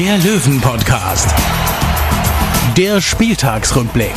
der 0.00 0.16
Löwen-Podcast. 0.16 1.28
Der 2.74 3.02
Spieltagsrückblick. 3.02 4.14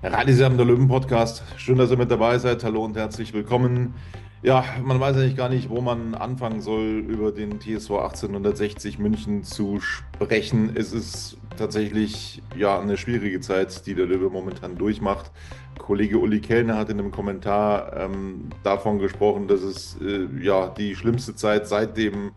Radisam, 0.00 0.56
der 0.56 0.64
Löwen-Podcast. 0.64 1.42
Schön, 1.56 1.76
dass 1.76 1.90
ihr 1.90 1.96
mit 1.96 2.12
dabei 2.12 2.38
seid. 2.38 2.62
Hallo 2.62 2.84
und 2.84 2.96
herzlich 2.96 3.32
willkommen. 3.32 3.94
Ja, 4.44 4.62
man 4.82 5.00
weiß 5.00 5.16
eigentlich 5.16 5.36
gar 5.36 5.48
nicht, 5.48 5.70
wo 5.70 5.80
man 5.80 6.14
anfangen 6.14 6.60
soll, 6.60 7.02
über 7.08 7.32
den 7.32 7.60
TSV 7.60 7.92
1860 7.92 8.98
München 8.98 9.42
zu 9.42 9.80
sprechen. 9.80 10.72
Es 10.76 10.92
ist 10.92 11.38
tatsächlich 11.56 12.42
ja 12.54 12.78
eine 12.78 12.98
schwierige 12.98 13.40
Zeit, 13.40 13.86
die 13.86 13.94
der 13.94 14.04
Löwe 14.04 14.28
momentan 14.28 14.76
durchmacht. 14.76 15.32
Kollege 15.78 16.18
Uli 16.18 16.42
Kellner 16.42 16.76
hat 16.76 16.90
in 16.90 16.98
einem 16.98 17.10
Kommentar 17.10 17.96
ähm, 17.96 18.50
davon 18.62 18.98
gesprochen, 18.98 19.48
dass 19.48 19.62
es 19.62 19.96
äh, 20.02 20.28
ja 20.38 20.68
die 20.68 20.94
schlimmste 20.94 21.34
Zeit 21.34 21.66
seit 21.66 21.96
dem 21.96 22.32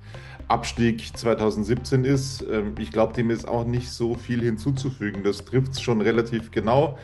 Abstieg 0.48 1.12
2017 1.14 2.06
ist. 2.06 2.42
Ähm, 2.50 2.76
ich 2.80 2.94
glaube, 2.94 3.12
dem 3.16 3.32
ist 3.32 3.46
auch 3.46 3.66
nicht 3.66 3.92
so 3.92 4.16
viel 4.16 4.42
hinzuzufügen. 4.42 5.26
Das 5.26 5.44
trifft 5.44 5.74
es 5.74 5.82
schon 5.82 6.00
relativ 6.00 6.52
genau. 6.52 6.98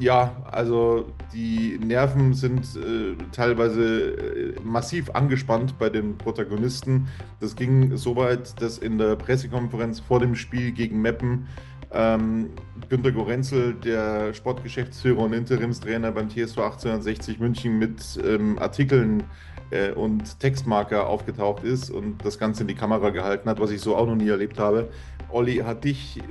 Ja, 0.00 0.34
also 0.50 1.12
die 1.30 1.78
Nerven 1.78 2.32
sind 2.32 2.64
äh, 2.74 3.22
teilweise 3.32 4.54
äh, 4.54 4.60
massiv 4.64 5.10
angespannt 5.10 5.78
bei 5.78 5.90
den 5.90 6.16
Protagonisten. 6.16 7.08
Das 7.38 7.54
ging 7.54 7.94
so 7.98 8.16
weit, 8.16 8.62
dass 8.62 8.78
in 8.78 8.96
der 8.96 9.16
Pressekonferenz 9.16 10.00
vor 10.00 10.18
dem 10.18 10.36
Spiel 10.36 10.72
gegen 10.72 11.02
Meppen 11.02 11.48
ähm, 11.92 12.48
Günter 12.88 13.12
Gorenzel, 13.12 13.74
der 13.74 14.32
Sportgeschäftsführer 14.32 15.18
und 15.18 15.34
Interimstrainer 15.34 16.12
beim 16.12 16.30
TSV 16.30 16.58
1860 16.58 17.38
München, 17.38 17.78
mit 17.78 18.00
ähm, 18.24 18.58
Artikeln 18.58 19.24
äh, 19.68 19.90
und 19.90 20.40
Textmarker 20.40 21.08
aufgetaucht 21.08 21.62
ist 21.62 21.90
und 21.90 22.24
das 22.24 22.38
Ganze 22.38 22.62
in 22.62 22.68
die 22.68 22.74
Kamera 22.74 23.10
gehalten 23.10 23.50
hat, 23.50 23.60
was 23.60 23.70
ich 23.70 23.82
so 23.82 23.96
auch 23.96 24.06
noch 24.06 24.16
nie 24.16 24.28
erlebt 24.28 24.58
habe. 24.58 24.88
Olli 25.32 25.56
hat 25.58 25.84
dich 25.84 26.18
äh, 26.18 26.22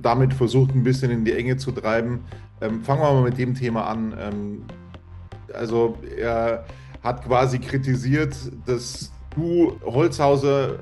damit 0.00 0.34
versucht, 0.34 0.74
ein 0.74 0.82
bisschen 0.82 1.10
in 1.10 1.24
die 1.24 1.32
Enge 1.32 1.56
zu 1.56 1.72
treiben. 1.72 2.20
Ähm, 2.60 2.82
fangen 2.82 3.02
wir 3.02 3.12
mal 3.12 3.22
mit 3.22 3.38
dem 3.38 3.54
Thema 3.54 3.86
an. 3.86 4.14
Ähm, 4.18 4.62
also 5.54 5.98
er 6.16 6.64
hat 7.02 7.24
quasi 7.24 7.58
kritisiert, 7.58 8.36
dass 8.66 9.12
du 9.34 9.78
Holzhauser 9.84 10.78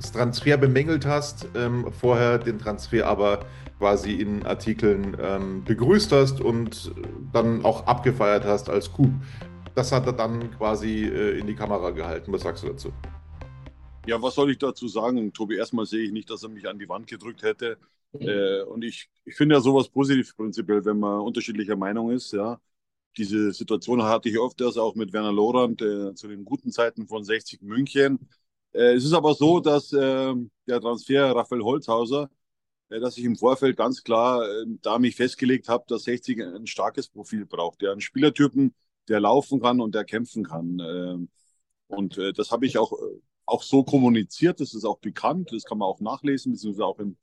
das 0.00 0.12
Transfer 0.12 0.56
bemängelt 0.56 1.06
hast, 1.06 1.48
ähm, 1.54 1.86
vorher 1.98 2.38
den 2.38 2.58
Transfer 2.58 3.06
aber 3.06 3.40
quasi 3.78 4.12
in 4.12 4.44
Artikeln 4.46 5.16
ähm, 5.20 5.64
begrüßt 5.64 6.12
hast 6.12 6.40
und 6.40 6.92
dann 7.32 7.64
auch 7.64 7.86
abgefeiert 7.86 8.44
hast 8.44 8.70
als 8.70 8.92
Coup. 8.92 9.10
Das 9.74 9.92
hat 9.92 10.06
er 10.06 10.12
dann 10.12 10.52
quasi 10.56 11.04
äh, 11.04 11.38
in 11.38 11.46
die 11.46 11.54
Kamera 11.54 11.90
gehalten. 11.90 12.32
Was 12.32 12.42
sagst 12.42 12.62
du 12.62 12.68
dazu? 12.68 12.92
Ja, 14.06 14.20
was 14.20 14.34
soll 14.34 14.50
ich 14.50 14.58
dazu 14.58 14.86
sagen? 14.86 15.32
Tobi, 15.32 15.56
erstmal 15.56 15.86
sehe 15.86 16.04
ich 16.04 16.12
nicht, 16.12 16.28
dass 16.28 16.42
er 16.42 16.50
mich 16.50 16.68
an 16.68 16.78
die 16.78 16.88
Wand 16.88 17.06
gedrückt 17.06 17.42
hätte. 17.42 17.78
Äh, 18.12 18.62
und 18.62 18.84
ich, 18.84 19.08
ich 19.24 19.34
finde 19.34 19.54
ja 19.56 19.60
sowas 19.60 19.88
positiv 19.88 20.36
prinzipiell, 20.36 20.84
wenn 20.84 20.98
man 20.98 21.20
unterschiedlicher 21.20 21.76
Meinung 21.76 22.10
ist. 22.10 22.32
Ja. 22.32 22.60
Diese 23.16 23.52
Situation 23.52 24.02
hatte 24.02 24.28
ich 24.28 24.38
oft 24.38 24.60
erst 24.60 24.78
auch 24.78 24.94
mit 24.94 25.12
Werner 25.12 25.32
Lorand 25.32 25.80
äh, 25.82 26.14
zu 26.14 26.28
den 26.28 26.44
guten 26.44 26.70
Zeiten 26.70 27.06
von 27.06 27.24
60 27.24 27.62
München. 27.62 28.28
Äh, 28.72 28.94
es 28.94 29.04
ist 29.04 29.14
aber 29.14 29.34
so, 29.34 29.60
dass 29.60 29.92
äh, 29.92 30.34
der 30.66 30.80
Transfer 30.80 31.34
Raphael 31.34 31.62
Holzhauser, 31.62 32.30
äh, 32.90 33.00
dass 33.00 33.16
ich 33.18 33.24
im 33.24 33.36
Vorfeld 33.36 33.76
ganz 33.76 34.02
klar 34.02 34.46
äh, 34.48 34.66
da 34.82 34.98
mich 34.98 35.16
festgelegt 35.16 35.68
habe, 35.68 35.84
dass 35.88 36.04
60 36.04 36.40
ein 36.42 36.66
starkes 36.66 37.08
Profil 37.08 37.46
braucht. 37.46 37.82
Der 37.82 37.92
einen 37.92 38.00
Spielertypen, 38.00 38.74
der 39.08 39.20
laufen 39.20 39.60
kann 39.60 39.80
und 39.80 39.94
der 39.94 40.04
kämpfen 40.04 40.44
kann. 40.44 40.78
Ähm, 40.80 41.28
und 41.88 42.18
äh, 42.18 42.32
das 42.32 42.50
habe 42.50 42.66
ich 42.66 42.78
auch, 42.78 42.92
auch 43.46 43.62
so 43.62 43.84
kommuniziert, 43.84 44.60
das 44.60 44.74
ist 44.74 44.84
auch 44.84 44.98
bekannt, 44.98 45.52
das 45.52 45.64
kann 45.64 45.78
man 45.78 45.88
auch 45.88 46.00
nachlesen, 46.00 46.52
beziehungsweise 46.52 46.86
auch 46.86 46.98
im 46.98 47.16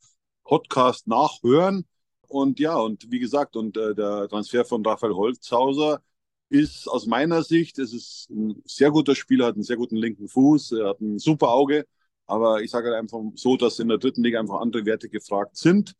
Podcast 0.43 1.07
nachhören. 1.07 1.85
Und 2.27 2.59
ja, 2.59 2.77
und 2.77 3.11
wie 3.11 3.19
gesagt, 3.19 3.55
und 3.55 3.77
äh, 3.77 3.93
der 3.95 4.27
Transfer 4.29 4.65
von 4.65 4.85
Raphael 4.85 5.13
Holzhauser 5.15 6.01
ist 6.49 6.87
aus 6.87 7.05
meiner 7.05 7.43
Sicht, 7.43 7.79
es 7.79 7.93
ist 7.93 8.29
ein 8.29 8.61
sehr 8.65 8.91
guter 8.91 9.15
Spieler, 9.15 9.47
hat 9.47 9.55
einen 9.55 9.63
sehr 9.63 9.77
guten 9.77 9.95
linken 9.95 10.27
Fuß, 10.27 10.73
er 10.73 10.89
hat 10.89 11.01
ein 11.01 11.19
super 11.19 11.49
Auge. 11.49 11.85
Aber 12.25 12.61
ich 12.61 12.71
sage 12.71 12.89
halt 12.89 12.97
einfach 12.97 13.19
so, 13.35 13.57
dass 13.57 13.79
in 13.79 13.89
der 13.89 13.97
dritten 13.97 14.23
Liga 14.23 14.39
einfach 14.39 14.61
andere 14.61 14.85
Werte 14.85 15.09
gefragt 15.09 15.57
sind 15.57 15.93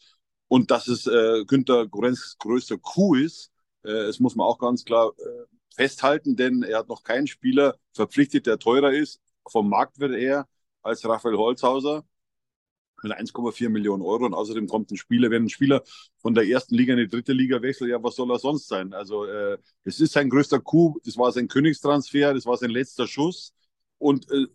und 0.47 0.71
dass 0.71 0.87
es 0.87 1.07
äh, 1.07 1.45
Günter 1.45 1.87
Gorenz 1.87 2.37
größter 2.39 2.77
Coup 2.77 3.15
ist. 3.17 3.51
Äh, 3.83 3.91
es 3.91 4.19
muss 4.19 4.35
man 4.35 4.47
auch 4.47 4.59
ganz 4.59 4.85
klar 4.85 5.11
äh, 5.17 5.45
festhalten, 5.75 6.35
denn 6.35 6.63
er 6.63 6.79
hat 6.79 6.89
noch 6.89 7.03
keinen 7.03 7.27
Spieler 7.27 7.77
verpflichtet, 7.93 8.45
der 8.45 8.59
teurer 8.59 8.93
ist, 8.93 9.21
vom 9.47 9.69
Marktwert 9.69 10.13
eher, 10.13 10.47
als 10.81 11.05
Raphael 11.05 11.37
Holzhauser 11.37 12.03
mit 13.03 13.13
1,4 13.13 13.69
Millionen 13.69 14.03
Euro 14.03 14.25
und 14.25 14.33
außerdem 14.33 14.67
kommt 14.67 14.91
ein 14.91 14.97
Spieler, 14.97 15.31
wenn 15.31 15.45
ein 15.45 15.49
Spieler 15.49 15.83
von 16.17 16.33
der 16.33 16.47
ersten 16.47 16.75
Liga 16.75 16.93
in 16.93 16.99
die 16.99 17.07
dritte 17.07 17.33
Liga 17.33 17.61
wechselt, 17.61 17.89
ja, 17.89 18.01
was 18.03 18.15
soll 18.15 18.31
er 18.31 18.39
sonst 18.39 18.67
sein? 18.67 18.93
Also 18.93 19.25
äh, 19.25 19.57
es 19.83 19.99
ist 19.99 20.13
sein 20.13 20.29
größter 20.29 20.59
Coup, 20.59 20.99
das 21.03 21.17
war 21.17 21.31
sein 21.31 21.47
Königstransfer, 21.47 22.33
das 22.33 22.45
war 22.45 22.57
sein 22.57 22.69
letzter 22.69 23.07
Schuss 23.07 23.53
und 23.97 24.29
äh, 24.31 24.45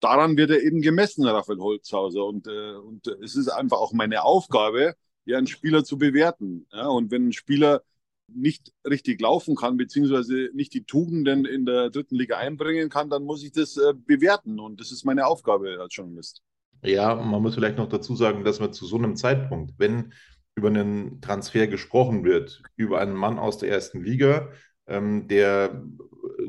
daran 0.00 0.36
wird 0.36 0.50
er 0.50 0.62
eben 0.62 0.82
gemessen, 0.82 1.26
Raphael 1.26 1.58
Holzhauser 1.58 2.24
und, 2.24 2.46
äh, 2.46 2.74
und 2.74 3.06
es 3.22 3.34
ist 3.36 3.48
einfach 3.48 3.78
auch 3.78 3.92
meine 3.92 4.22
Aufgabe, 4.22 4.94
ja, 5.24 5.38
einen 5.38 5.46
Spieler 5.48 5.84
zu 5.84 5.98
bewerten. 5.98 6.66
Ja? 6.72 6.86
Und 6.88 7.10
wenn 7.10 7.28
ein 7.28 7.32
Spieler 7.32 7.82
nicht 8.28 8.72
richtig 8.84 9.20
laufen 9.20 9.54
kann, 9.54 9.76
beziehungsweise 9.76 10.50
nicht 10.52 10.74
die 10.74 10.84
Tugenden 10.84 11.44
in 11.44 11.64
der 11.64 11.90
dritten 11.90 12.16
Liga 12.16 12.36
einbringen 12.38 12.88
kann, 12.88 13.10
dann 13.10 13.24
muss 13.24 13.44
ich 13.44 13.52
das 13.52 13.76
äh, 13.76 13.94
bewerten. 13.94 14.58
Und 14.58 14.80
das 14.80 14.92
ist 14.92 15.04
meine 15.04 15.26
Aufgabe 15.26 15.78
als 15.80 15.94
Journalist. 15.94 16.42
Ja, 16.82 17.14
man 17.14 17.42
muss 17.42 17.54
vielleicht 17.54 17.78
noch 17.78 17.88
dazu 17.88 18.14
sagen, 18.16 18.44
dass 18.44 18.60
man 18.60 18.72
zu 18.72 18.86
so 18.86 18.96
einem 18.96 19.16
Zeitpunkt, 19.16 19.74
wenn 19.78 20.12
über 20.54 20.68
einen 20.68 21.20
Transfer 21.20 21.66
gesprochen 21.66 22.24
wird, 22.24 22.62
über 22.76 23.00
einen 23.00 23.14
Mann 23.14 23.38
aus 23.38 23.58
der 23.58 23.70
ersten 23.70 24.02
Liga, 24.02 24.50
ähm, 24.86 25.28
der 25.28 25.84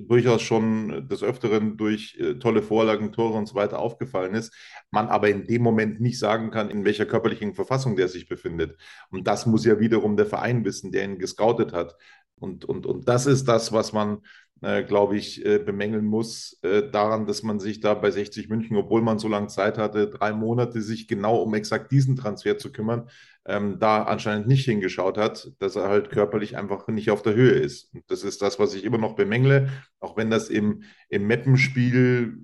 durchaus 0.05 0.41
schon 0.41 1.07
des 1.07 1.23
Öfteren 1.23 1.77
durch 1.77 2.17
äh, 2.19 2.35
tolle 2.35 2.61
Vorlagen, 2.61 3.11
Tore 3.11 3.37
und 3.37 3.47
so 3.47 3.55
weiter 3.55 3.79
aufgefallen 3.79 4.33
ist, 4.33 4.53
man 4.91 5.07
aber 5.07 5.29
in 5.29 5.45
dem 5.45 5.61
Moment 5.61 5.99
nicht 5.99 6.19
sagen 6.19 6.51
kann, 6.51 6.69
in 6.69 6.85
welcher 6.85 7.05
körperlichen 7.05 7.53
Verfassung 7.53 7.95
der 7.95 8.07
sich 8.07 8.27
befindet. 8.27 8.77
Und 9.09 9.27
das 9.27 9.45
muss 9.45 9.65
ja 9.65 9.79
wiederum 9.79 10.17
der 10.17 10.25
Verein 10.25 10.65
wissen, 10.65 10.91
der 10.91 11.05
ihn 11.05 11.19
gescoutet 11.19 11.73
hat. 11.73 11.95
Und, 12.39 12.65
und, 12.65 12.85
und 12.85 13.07
das 13.07 13.25
ist 13.25 13.45
das, 13.47 13.71
was 13.71 13.93
man, 13.93 14.19
äh, 14.61 14.83
glaube 14.83 15.17
ich, 15.17 15.45
äh, 15.45 15.59
bemängeln 15.59 16.05
muss, 16.05 16.59
äh, 16.61 16.89
daran, 16.89 17.25
dass 17.25 17.43
man 17.43 17.59
sich 17.59 17.79
da 17.79 17.93
bei 17.93 18.11
60 18.11 18.49
München, 18.49 18.77
obwohl 18.77 19.01
man 19.01 19.19
so 19.19 19.27
lange 19.27 19.47
Zeit 19.47 19.77
hatte, 19.77 20.07
drei 20.07 20.33
Monate 20.33 20.81
sich 20.81 21.07
genau 21.07 21.41
um 21.41 21.53
exakt 21.53 21.91
diesen 21.91 22.15
Transfer 22.15 22.57
zu 22.57 22.71
kümmern, 22.71 23.09
ähm, 23.45 23.79
da 23.79 24.03
anscheinend 24.03 24.47
nicht 24.47 24.65
hingeschaut 24.65 25.17
hat, 25.17 25.51
dass 25.59 25.75
er 25.75 25.87
halt 25.87 26.09
körperlich 26.09 26.57
einfach 26.57 26.87
nicht 26.87 27.11
auf 27.11 27.21
der 27.21 27.33
Höhe 27.33 27.51
ist. 27.51 27.93
Und 27.93 28.03
das 28.07 28.23
ist 28.23 28.41
das, 28.41 28.59
was 28.59 28.73
ich 28.73 28.83
immer 28.83 28.97
noch 28.97 29.15
bemängle, 29.15 29.69
auch 29.99 30.17
wenn 30.17 30.29
das 30.29 30.49
im, 30.49 30.83
im 31.09 31.27
Meppenspiel, 31.27 32.37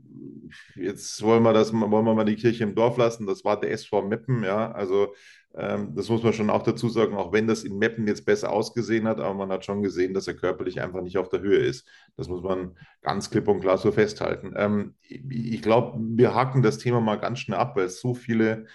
jetzt 0.75 1.21
wollen 1.21 1.43
wir 1.43 1.53
das, 1.53 1.73
wollen 1.73 2.05
wir 2.05 2.13
mal 2.13 2.25
die 2.25 2.35
Kirche 2.35 2.63
im 2.63 2.75
Dorf 2.75 2.97
lassen, 2.97 3.27
das 3.27 3.43
war 3.43 3.59
der 3.59 3.71
SV 3.71 4.03
Meppen, 4.03 4.43
ja, 4.43 4.71
also 4.71 5.13
ähm, 5.55 5.93
das 5.95 6.09
muss 6.09 6.23
man 6.23 6.33
schon 6.33 6.49
auch 6.49 6.63
dazu 6.63 6.89
sagen, 6.89 7.15
auch 7.15 7.31
wenn 7.31 7.47
das 7.47 7.63
in 7.63 7.77
Meppen 7.77 8.07
jetzt 8.07 8.25
besser 8.25 8.51
ausgesehen 8.51 9.07
hat, 9.07 9.19
aber 9.19 9.33
man 9.35 9.51
hat 9.51 9.65
schon 9.65 9.83
gesehen, 9.83 10.13
dass 10.13 10.27
er 10.27 10.33
körperlich 10.33 10.81
einfach 10.81 11.01
nicht 11.01 11.17
auf 11.17 11.29
der 11.29 11.41
Höhe 11.41 11.59
ist. 11.59 11.87
Das 12.17 12.27
muss 12.27 12.41
man 12.41 12.75
ganz 13.01 13.29
klipp 13.29 13.47
und 13.47 13.61
klar 13.61 13.77
so 13.77 13.91
festhalten. 13.91 14.53
Ähm, 14.55 14.95
ich 15.01 15.61
glaube, 15.61 15.99
wir 15.99 16.33
haken 16.33 16.63
das 16.63 16.79
Thema 16.79 17.01
mal 17.01 17.17
ganz 17.17 17.39
schnell 17.39 17.59
ab, 17.59 17.75
weil 17.75 17.85
es 17.85 18.01
so 18.01 18.15
viele 18.15 18.65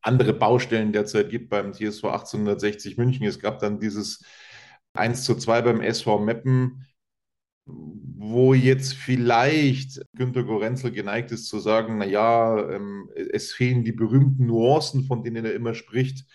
andere 0.00 0.32
Baustellen 0.32 0.92
derzeit 0.92 1.28
gibt 1.30 1.50
beim 1.50 1.72
TSV 1.72 2.04
1860 2.04 2.96
München. 2.98 3.26
Es 3.26 3.40
gab 3.40 3.58
dann 3.58 3.80
dieses 3.80 4.24
1 4.94 5.24
zu 5.24 5.34
2 5.34 5.62
beim 5.62 5.80
SV 5.80 6.20
Meppen, 6.20 6.86
wo 7.68 8.54
jetzt 8.54 8.94
vielleicht 8.94 10.00
Günter 10.14 10.42
Gorenzel 10.44 10.90
geneigt 10.90 11.30
ist 11.32 11.46
zu 11.48 11.58
sagen, 11.58 11.98
naja, 11.98 12.58
ähm, 12.70 13.10
es 13.14 13.52
fehlen 13.52 13.84
die 13.84 13.92
berühmten 13.92 14.46
Nuancen, 14.46 15.04
von 15.04 15.22
denen 15.22 15.44
er 15.44 15.54
immer 15.54 15.74
spricht, 15.74 16.26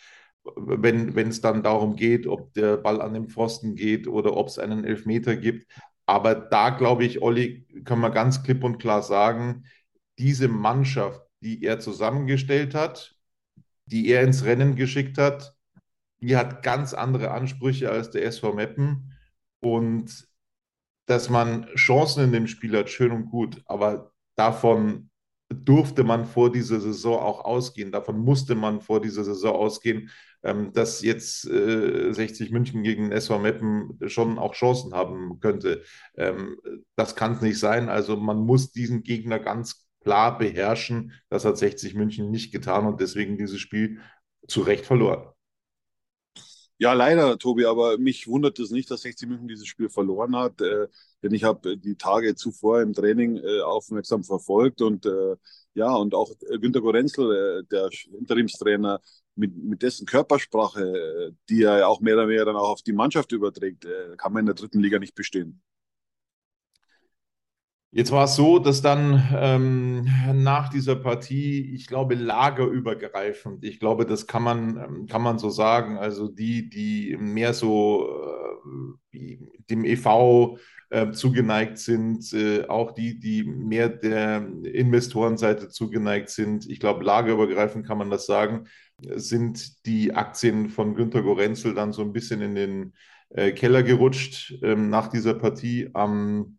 wenn, 0.44 1.16
es 1.30 1.42
dann 1.42 1.64
darum 1.64 1.96
geht, 1.96 2.28
ob 2.28 2.54
der 2.54 2.78
Ball 2.78 3.02
an 3.02 3.14
den 3.14 3.30
Pfosten 3.30 3.76
geht 3.76 4.08
oder 4.08 4.36
ob 4.38 4.48
es 4.48 4.60
einen 4.60 4.86
Elfmeter 4.86 5.36
gibt. 5.36 5.68
Aber 6.06 6.36
da 6.36 6.70
glaube 6.70 7.06
ich, 7.06 7.22
Olli, 7.22 7.66
kann 7.86 8.00
man 8.00 8.12
ganz 8.12 8.44
klipp 8.44 8.64
und 8.64 8.78
klar 8.78 9.02
sagen, 9.04 9.66
diese 10.18 10.48
Mannschaft, 10.48 11.22
die 11.42 11.64
er 11.64 11.80
zusammengestellt 11.80 12.76
hat, 12.76 13.16
die 13.86 14.08
er 14.10 14.24
ins 14.24 14.46
Rennen 14.46 14.76
geschickt 14.76 15.18
hat, 15.18 15.56
die 16.22 16.38
hat 16.38 16.64
ganz 16.64 16.94
andere 16.94 17.32
Ansprüche 17.32 17.90
als 17.92 18.12
der 18.12 18.26
SV 18.26 18.54
Meppen. 18.54 19.14
Und 19.60 20.28
dass 21.06 21.30
man 21.30 21.68
Chancen 21.76 22.24
in 22.26 22.32
dem 22.32 22.48
Spiel 22.48 22.78
hat, 22.78 22.90
schön 22.90 23.12
und 23.12 23.30
gut, 23.30 23.62
aber 23.66 24.12
davon 24.36 25.10
durfte 25.50 26.04
man 26.04 26.26
vor 26.26 26.52
dieser 26.52 26.80
Saison 26.80 27.20
auch 27.20 27.46
ausgehen, 27.46 27.92
davon 27.92 28.20
musste 28.20 28.56
man 28.56 28.82
vor 28.82 29.02
dieser 29.02 29.24
Saison 29.24 29.56
ausgehen, 29.56 30.10
ähm, 30.44 30.74
dass 30.74 31.02
jetzt 31.02 31.46
äh, 31.48 32.12
60 32.12 32.52
München 32.52 32.84
gegen 32.84 33.12
SV 33.12 33.40
Meppen 33.40 34.00
schon 34.08 34.38
auch 34.40 34.54
Chancen 34.54 34.94
haben 34.94 35.40
könnte. 35.40 35.84
Ähm, 36.18 36.58
das 36.96 37.16
kann 37.16 37.34
es 37.34 37.42
nicht 37.42 37.60
sein. 37.60 37.90
Also 37.90 38.18
man 38.18 38.40
muss 38.40 38.72
diesen 38.72 39.04
Gegner 39.04 39.40
ganz 39.40 39.88
klar 40.04 40.38
beherrschen. 40.38 41.14
Das 41.30 41.46
hat 41.46 41.58
60 41.58 41.96
München 41.96 42.30
nicht 42.30 42.52
getan 42.52 42.86
und 42.86 43.00
deswegen 43.00 43.38
dieses 43.38 43.60
Spiel 43.60 44.00
zu 44.48 44.62
Recht 44.62 44.86
verloren. 44.86 45.33
Ja, 46.80 46.94
leider, 46.94 47.38
Tobi, 47.38 47.66
aber 47.66 47.98
mich 47.98 48.28
wundert 48.28 48.60
es 48.60 48.72
nicht, 48.72 48.90
dass 48.92 49.02
60 49.02 49.30
München 49.30 49.48
dieses 49.48 49.68
Spiel 49.68 49.90
verloren 49.90 50.36
hat, 50.36 50.60
äh, 50.62 50.88
denn 51.22 51.34
ich 51.34 51.44
habe 51.44 51.78
die 51.78 51.96
Tage 51.96 52.36
zuvor 52.36 52.82
im 52.82 52.94
Training 52.94 53.38
äh, 53.38 53.62
aufmerksam 53.62 54.24
verfolgt 54.24 54.82
und 54.82 55.06
äh, 55.06 55.36
ja, 55.76 55.94
und 55.96 56.14
auch 56.14 56.32
Günter 56.60 56.82
Gorenzel, 56.82 57.62
äh, 57.62 57.64
der 57.72 57.90
Interimstrainer, 58.20 59.00
mit, 59.36 59.56
mit 59.56 59.82
dessen 59.82 60.06
Körpersprache, 60.06 60.82
äh, 60.84 61.32
die 61.50 61.64
er 61.64 61.88
auch 61.88 62.02
mehr 62.02 62.16
oder 62.16 62.28
weniger 62.28 62.46
dann 62.46 62.56
auch 62.56 62.70
auf 62.70 62.82
die 62.82 62.94
Mannschaft 62.94 63.32
überträgt, 63.32 63.86
äh, 63.86 64.16
kann 64.18 64.34
man 64.34 64.42
in 64.42 64.46
der 64.48 64.56
dritten 64.56 64.80
Liga 64.80 65.00
nicht 65.00 65.16
bestehen. 65.16 65.62
Jetzt 67.96 68.12
war 68.12 68.24
es 68.24 68.36
so, 68.36 68.58
dass 68.58 68.82
dann 68.82 69.24
ähm, 69.36 70.08
nach 70.34 70.70
dieser 70.70 70.96
Partie, 70.96 71.76
ich 71.76 71.86
glaube, 71.86 72.16
lagerübergreifend, 72.16 73.64
ich 73.64 73.80
glaube, 73.80 74.08
das 74.08 74.26
kann 74.26 74.42
man, 74.42 74.78
ähm, 74.78 75.06
kann 75.06 75.22
man 75.22 75.38
so 75.38 75.52
sagen, 75.52 76.00
also 76.00 76.28
die, 76.28 76.70
die 76.72 77.16
mehr 77.20 77.54
so 77.54 78.10
äh, 79.14 79.38
dem 79.70 79.86
EV 79.86 80.58
äh, 80.90 81.12
zugeneigt 81.12 81.78
sind, 81.78 82.34
äh, 82.34 82.66
auch 82.68 82.94
die, 82.94 83.20
die 83.20 83.44
mehr 83.44 83.90
der 83.90 84.38
Investorenseite 84.64 85.70
zugeneigt 85.70 86.30
sind, 86.30 86.68
ich 86.68 86.80
glaube, 86.80 87.04
lagerübergreifend 87.04 87.86
kann 87.86 88.00
man 88.00 88.10
das 88.10 88.26
sagen, 88.26 88.66
sind 89.14 89.86
die 89.86 90.16
Aktien 90.16 90.70
von 90.70 90.96
Günter 90.96 91.22
Gorenzel 91.22 91.76
dann 91.76 91.94
so 91.94 92.02
ein 92.02 92.12
bisschen 92.14 92.42
in 92.42 92.56
den 92.56 92.94
äh, 93.30 93.52
Keller 93.52 93.84
gerutscht 93.84 94.56
ähm, 94.64 94.90
nach 94.90 95.10
dieser 95.10 95.36
Partie 95.36 95.92
am 95.94 96.58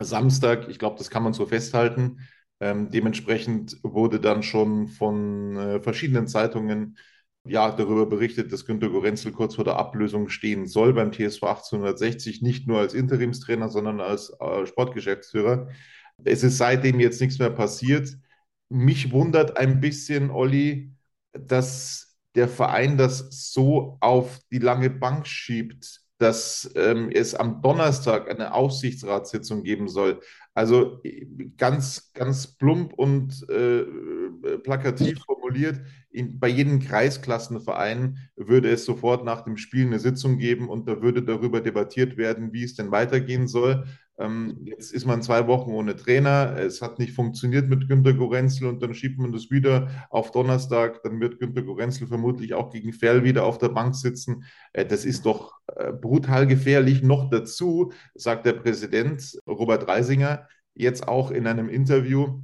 Samstag, 0.00 0.68
ich 0.68 0.78
glaube, 0.78 0.98
das 0.98 1.10
kann 1.10 1.22
man 1.22 1.32
so 1.32 1.46
festhalten. 1.46 2.20
Ähm, 2.60 2.90
dementsprechend 2.90 3.76
wurde 3.82 4.20
dann 4.20 4.42
schon 4.42 4.88
von 4.88 5.56
äh, 5.56 5.80
verschiedenen 5.80 6.28
Zeitungen 6.28 6.96
ja, 7.44 7.72
darüber 7.72 8.06
berichtet, 8.06 8.52
dass 8.52 8.64
Günter 8.66 8.88
Gorenzel 8.88 9.32
kurz 9.32 9.56
vor 9.56 9.64
der 9.64 9.76
Ablösung 9.76 10.28
stehen 10.28 10.66
soll 10.66 10.92
beim 10.94 11.10
TSV 11.12 11.42
1860, 11.42 12.40
nicht 12.42 12.68
nur 12.68 12.78
als 12.78 12.94
Interimstrainer, 12.94 13.68
sondern 13.68 14.00
als 14.00 14.32
äh, 14.40 14.66
Sportgeschäftsführer. 14.66 15.68
Es 16.24 16.44
ist 16.44 16.58
seitdem 16.58 17.00
jetzt 17.00 17.20
nichts 17.20 17.38
mehr 17.38 17.50
passiert. 17.50 18.16
Mich 18.68 19.10
wundert 19.12 19.56
ein 19.56 19.80
bisschen, 19.80 20.30
Olli, 20.30 20.92
dass 21.32 22.16
der 22.36 22.48
Verein 22.48 22.96
das 22.96 23.50
so 23.52 23.98
auf 24.00 24.38
die 24.50 24.58
lange 24.58 24.88
Bank 24.90 25.26
schiebt 25.26 26.01
dass 26.22 26.70
ähm, 26.76 27.10
es 27.12 27.34
am 27.34 27.60
Donnerstag 27.62 28.30
eine 28.30 28.54
Aufsichtsratssitzung 28.54 29.64
geben 29.64 29.88
soll. 29.88 30.20
Also 30.54 31.02
ganz, 31.56 32.12
ganz 32.12 32.46
plump 32.46 32.92
und 32.92 33.44
äh, 33.48 33.84
plakativ 34.62 35.18
formuliert, 35.24 35.80
in, 36.10 36.38
bei 36.38 36.48
jedem 36.48 36.78
Kreisklassenverein 36.78 38.18
würde 38.36 38.70
es 38.70 38.84
sofort 38.84 39.24
nach 39.24 39.42
dem 39.42 39.56
Spiel 39.56 39.86
eine 39.86 39.98
Sitzung 39.98 40.38
geben 40.38 40.68
und 40.68 40.86
da 40.86 41.02
würde 41.02 41.22
darüber 41.22 41.60
debattiert 41.60 42.16
werden, 42.16 42.52
wie 42.52 42.62
es 42.62 42.74
denn 42.74 42.92
weitergehen 42.92 43.48
soll. 43.48 43.84
Ähm, 44.18 44.58
jetzt 44.64 44.92
ist 44.92 45.06
man 45.06 45.22
zwei 45.22 45.46
Wochen 45.46 45.70
ohne 45.70 45.96
Trainer. 45.96 46.56
Es 46.58 46.82
hat 46.82 46.98
nicht 46.98 47.12
funktioniert 47.12 47.68
mit 47.68 47.88
Günter 47.88 48.12
Gorenzel 48.12 48.68
und 48.68 48.82
dann 48.82 48.94
schiebt 48.94 49.18
man 49.18 49.32
das 49.32 49.50
wieder 49.50 50.06
auf 50.10 50.30
Donnerstag. 50.30 51.02
Dann 51.02 51.20
wird 51.20 51.38
Günter 51.38 51.62
Gorenzel 51.62 52.06
vermutlich 52.06 52.54
auch 52.54 52.70
gegen 52.70 52.92
Ferl 52.92 53.24
wieder 53.24 53.44
auf 53.44 53.58
der 53.58 53.70
Bank 53.70 53.94
sitzen. 53.94 54.44
Äh, 54.72 54.86
das 54.86 55.04
ist 55.04 55.24
doch 55.24 55.54
äh, 55.76 55.92
brutal 55.92 56.46
gefährlich. 56.46 57.02
Noch 57.02 57.30
dazu 57.30 57.92
sagt 58.14 58.46
der 58.46 58.54
Präsident 58.54 59.38
Robert 59.46 59.88
Reisinger 59.88 60.46
jetzt 60.74 61.08
auch 61.08 61.30
in 61.30 61.46
einem 61.46 61.68
Interview, 61.68 62.42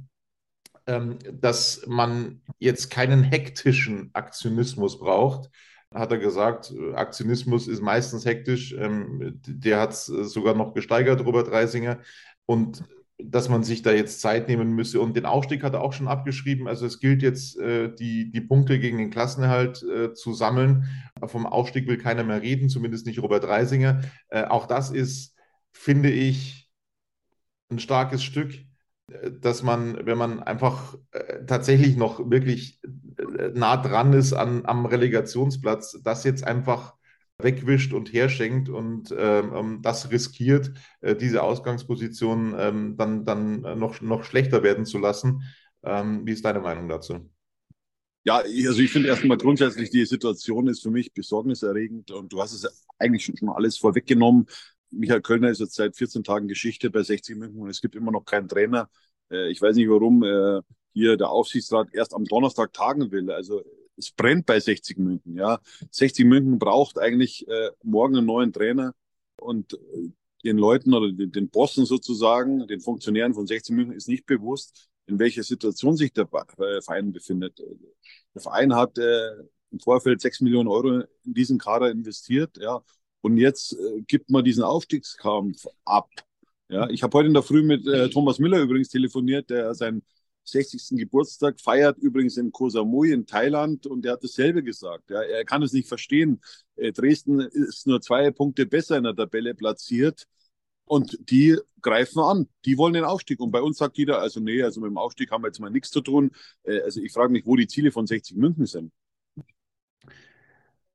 ähm, 0.87 1.17
dass 1.31 1.85
man 1.87 2.41
jetzt 2.57 2.89
keinen 2.89 3.23
hektischen 3.23 4.09
Aktionismus 4.13 4.99
braucht 4.99 5.49
hat 5.93 6.11
er 6.11 6.17
gesagt, 6.19 6.73
Aktionismus 6.93 7.67
ist 7.67 7.81
meistens 7.81 8.25
hektisch. 8.25 8.73
Ähm, 8.73 9.39
der 9.45 9.79
hat 9.79 9.91
es 9.91 10.05
sogar 10.05 10.55
noch 10.55 10.73
gesteigert, 10.73 11.25
Robert 11.25 11.51
Reisinger. 11.51 11.99
Und 12.45 12.83
dass 13.21 13.49
man 13.49 13.63
sich 13.63 13.81
da 13.81 13.91
jetzt 13.91 14.21
Zeit 14.21 14.47
nehmen 14.47 14.73
müsse. 14.75 15.01
Und 15.01 15.15
den 15.15 15.25
Aufstieg 15.25 15.63
hat 15.63 15.73
er 15.73 15.81
auch 15.81 15.91
schon 15.91 16.07
abgeschrieben. 16.07 16.67
Also 16.67 16.85
es 16.85 16.99
gilt 16.99 17.21
jetzt, 17.21 17.59
äh, 17.59 17.93
die, 17.93 18.31
die 18.31 18.41
Punkte 18.41 18.79
gegen 18.79 18.97
den 18.97 19.09
Klassenerhalt 19.09 19.83
äh, 19.83 20.13
zu 20.13 20.33
sammeln. 20.33 20.85
Vom 21.25 21.45
Aufstieg 21.45 21.87
will 21.87 21.97
keiner 21.97 22.23
mehr 22.23 22.41
reden, 22.41 22.69
zumindest 22.69 23.05
nicht 23.05 23.21
Robert 23.21 23.45
Reisinger. 23.45 24.01
Äh, 24.29 24.45
auch 24.45 24.67
das 24.67 24.91
ist, 24.91 25.35
finde 25.73 26.11
ich, 26.11 26.69
ein 27.69 27.79
starkes 27.79 28.23
Stück 28.23 28.53
dass 29.41 29.63
man, 29.63 30.05
wenn 30.05 30.17
man 30.17 30.41
einfach 30.41 30.95
äh, 31.11 31.45
tatsächlich 31.45 31.97
noch 31.97 32.29
wirklich 32.29 32.79
äh, 32.83 32.87
nah 33.53 33.77
dran 33.77 34.13
ist 34.13 34.33
an, 34.33 34.65
am 34.65 34.85
Relegationsplatz, 34.85 35.99
das 36.03 36.23
jetzt 36.23 36.43
einfach 36.43 36.95
wegwischt 37.37 37.93
und 37.93 38.11
herschenkt 38.11 38.69
und 38.69 39.13
ähm, 39.17 39.51
ähm 39.55 39.81
das 39.81 40.11
riskiert, 40.11 40.71
äh, 41.01 41.15
diese 41.15 41.41
Ausgangsposition 41.41 42.55
ähm, 42.57 42.97
dann, 42.97 43.25
dann 43.25 43.61
noch, 43.79 44.01
noch 44.01 44.23
schlechter 44.23 44.61
werden 44.63 44.85
zu 44.85 44.97
lassen. 44.97 45.43
Ähm, 45.83 46.25
wie 46.25 46.33
ist 46.33 46.43
deine 46.43 46.59
Meinung 46.59 46.89
dazu? 46.89 47.29
Ja, 48.25 48.39
also 48.39 48.81
ich 48.81 48.91
finde 48.91 49.07
erstmal 49.07 49.37
grundsätzlich, 49.37 49.89
die 49.89 50.05
Situation 50.05 50.67
ist 50.67 50.83
für 50.83 50.91
mich 50.91 51.13
besorgniserregend 51.13 52.11
und 52.11 52.33
du 52.33 52.41
hast 52.41 52.53
es 52.53 52.85
eigentlich 52.97 53.25
schon 53.25 53.49
alles 53.49 53.77
vorweggenommen. 53.77 54.45
Michael 54.91 55.21
Kölner 55.21 55.49
ist 55.49 55.59
jetzt 55.59 55.75
seit 55.75 55.95
14 55.95 56.23
Tagen 56.23 56.47
Geschichte 56.47 56.89
bei 56.89 57.01
60 57.01 57.37
München 57.37 57.61
und 57.61 57.69
es 57.69 57.79
gibt 57.79 57.95
immer 57.95 58.11
noch 58.11 58.25
keinen 58.25 58.49
Trainer. 58.49 58.89
Äh, 59.31 59.49
ich 59.49 59.61
weiß 59.61 59.75
nicht, 59.75 59.89
warum 59.89 60.23
äh, 60.23 60.61
hier 60.93 61.17
der 61.17 61.29
Aufsichtsrat 61.29 61.89
erst 61.93 62.13
am 62.13 62.25
Donnerstag 62.25 62.73
tagen 62.73 63.11
will. 63.11 63.31
Also 63.31 63.63
es 63.97 64.11
brennt 64.11 64.45
bei 64.45 64.59
60 64.59 64.97
München. 64.97 65.35
Ja, 65.35 65.59
60 65.91 66.25
München 66.25 66.59
braucht 66.59 66.97
eigentlich 66.99 67.47
äh, 67.47 67.71
morgen 67.83 68.17
einen 68.17 68.25
neuen 68.25 68.53
Trainer 68.53 68.93
und 69.37 69.77
den 70.43 70.57
Leuten 70.57 70.93
oder 70.93 71.11
den 71.11 71.49
Bossen 71.49 71.85
sozusagen, 71.85 72.65
den 72.67 72.79
Funktionären 72.79 73.33
von 73.33 73.45
60 73.45 73.75
München 73.75 73.95
ist 73.95 74.07
nicht 74.07 74.25
bewusst, 74.25 74.89
in 75.05 75.19
welcher 75.19 75.43
Situation 75.43 75.97
sich 75.97 76.13
der 76.13 76.27
Verein 76.27 77.11
befindet. 77.11 77.61
Der 78.33 78.41
Verein 78.41 78.75
hat 78.75 78.97
äh, 78.97 79.31
im 79.71 79.79
Vorfeld 79.79 80.21
6 80.21 80.41
Millionen 80.41 80.69
Euro 80.69 81.01
in 81.25 81.33
diesen 81.33 81.57
Kader 81.57 81.91
investiert, 81.91 82.57
ja, 82.57 82.81
und 83.21 83.37
jetzt 83.37 83.73
äh, 83.73 84.01
gibt 84.07 84.29
man 84.29 84.43
diesen 84.43 84.63
Aufstiegskampf 84.63 85.65
ab. 85.83 86.09
Ja, 86.69 86.89
ich 86.89 87.03
habe 87.03 87.17
heute 87.17 87.27
in 87.27 87.33
der 87.33 87.43
Früh 87.43 87.63
mit 87.63 87.85
äh, 87.87 88.09
Thomas 88.09 88.39
Müller 88.39 88.61
übrigens 88.61 88.89
telefoniert, 88.89 89.49
der 89.49 89.73
seinen 89.73 90.03
60. 90.51 90.97
Geburtstag 90.97 91.59
feiert 91.59 91.97
übrigens 91.97 92.37
in 92.37 92.51
Koh 92.51 92.69
Samui 92.69 93.11
in 93.11 93.25
Thailand 93.25 93.85
und 93.87 94.03
der 94.03 94.13
hat 94.13 94.23
dasselbe 94.23 94.63
gesagt. 94.63 95.09
Ja, 95.09 95.21
er 95.21 95.45
kann 95.45 95.63
es 95.63 95.73
nicht 95.73 95.87
verstehen. 95.87 96.41
Äh, 96.75 96.91
Dresden 96.91 97.39
ist 97.39 97.87
nur 97.87 98.01
zwei 98.01 98.31
Punkte 98.31 98.65
besser 98.65 98.97
in 98.97 99.03
der 99.03 99.15
Tabelle 99.15 99.55
platziert 99.55 100.27
und 100.85 101.17
die 101.29 101.57
greifen 101.81 102.19
an. 102.19 102.49
Die 102.65 102.77
wollen 102.77 102.93
den 102.93 103.05
Aufstieg. 103.05 103.39
Und 103.39 103.51
bei 103.51 103.61
uns 103.61 103.77
sagt 103.77 103.97
jeder, 103.97 104.19
also 104.19 104.39
nee, 104.39 104.63
also 104.63 104.81
mit 104.81 104.89
dem 104.89 104.97
Aufstieg 104.97 105.31
haben 105.31 105.43
wir 105.43 105.47
jetzt 105.47 105.59
mal 105.59 105.69
nichts 105.69 105.91
zu 105.91 106.01
tun. 106.01 106.31
Äh, 106.63 106.81
also 106.81 107.01
ich 107.01 107.13
frage 107.13 107.31
mich, 107.31 107.45
wo 107.45 107.55
die 107.55 107.67
Ziele 107.67 107.91
von 107.91 108.07
60 108.07 108.37
München 108.37 108.65
sind. 108.65 108.91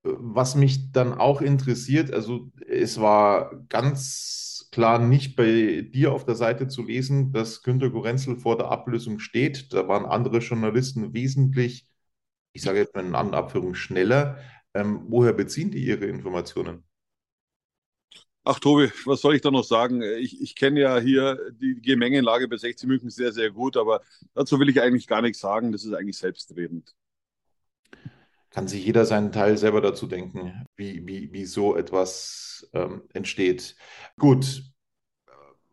Was 0.03 0.55
mich 0.55 0.93
dann 0.93 1.15
auch 1.15 1.41
interessiert, 1.41 2.13
also 2.13 2.51
es 2.67 3.01
war 3.01 3.65
ganz 3.71 4.44
klar 4.75 4.99
nicht 4.99 5.37
bei 5.37 5.83
dir 5.83 6.13
auf 6.13 6.25
der 6.25 6.35
Seite 6.35 6.67
zu 6.67 6.83
lesen, 6.83 7.33
dass 7.33 7.63
Günter 7.63 7.91
Gorenzel 7.91 8.37
vor 8.37 8.59
der 8.59 8.73
Ablösung 8.73 9.21
steht. 9.21 9.73
Da 9.73 9.87
waren 9.87 10.05
andere 10.05 10.39
Journalisten 10.39 11.15
wesentlich, 11.15 11.87
ich 12.55 12.63
sage 12.63 12.81
jetzt 12.81 12.95
mal 12.97 13.05
in 13.07 13.15
Abführung, 13.15 13.77
schneller. 13.77 14.39
Ähm, 14.75 15.05
woher 15.09 15.33
beziehen 15.33 15.71
die 15.71 15.79
ihre 15.87 16.07
Informationen? 16.07 16.83
Ach 18.43 18.59
Tobi, 18.59 18.91
was 19.07 19.21
soll 19.21 19.37
ich 19.37 19.43
da 19.43 19.51
noch 19.53 19.63
sagen? 19.63 20.03
Ich, 20.03 20.41
ich 20.43 20.57
kenne 20.57 20.81
ja 20.81 20.99
hier 20.99 21.39
die 21.53 21.81
Gemengelage 21.81 22.49
bei 22.49 22.57
60 22.57 22.89
München 22.89 23.11
sehr, 23.11 23.33
sehr 23.33 23.51
gut, 23.53 23.77
aber 23.77 24.03
dazu 24.35 24.59
will 24.59 24.69
ich 24.69 24.81
eigentlich 24.83 25.07
gar 25.07 25.23
nichts 25.23 25.39
sagen. 25.39 25.71
Das 25.71 25.85
ist 25.85 25.93
eigentlich 25.95 26.19
selbstredend 26.19 26.95
kann 28.55 28.69
sich 28.69 28.85
jeder 28.87 29.05
seinen 29.05 29.33
Teil 29.33 29.59
selber 29.59 29.81
dazu 29.81 30.07
denken, 30.07 30.65
wie, 30.77 31.07
wie, 31.07 31.33
wie 31.33 31.45
so 31.45 31.77
etwas 31.77 32.71
ähm, 32.73 33.03
entsteht. 33.13 33.77
Gut, 34.19 34.63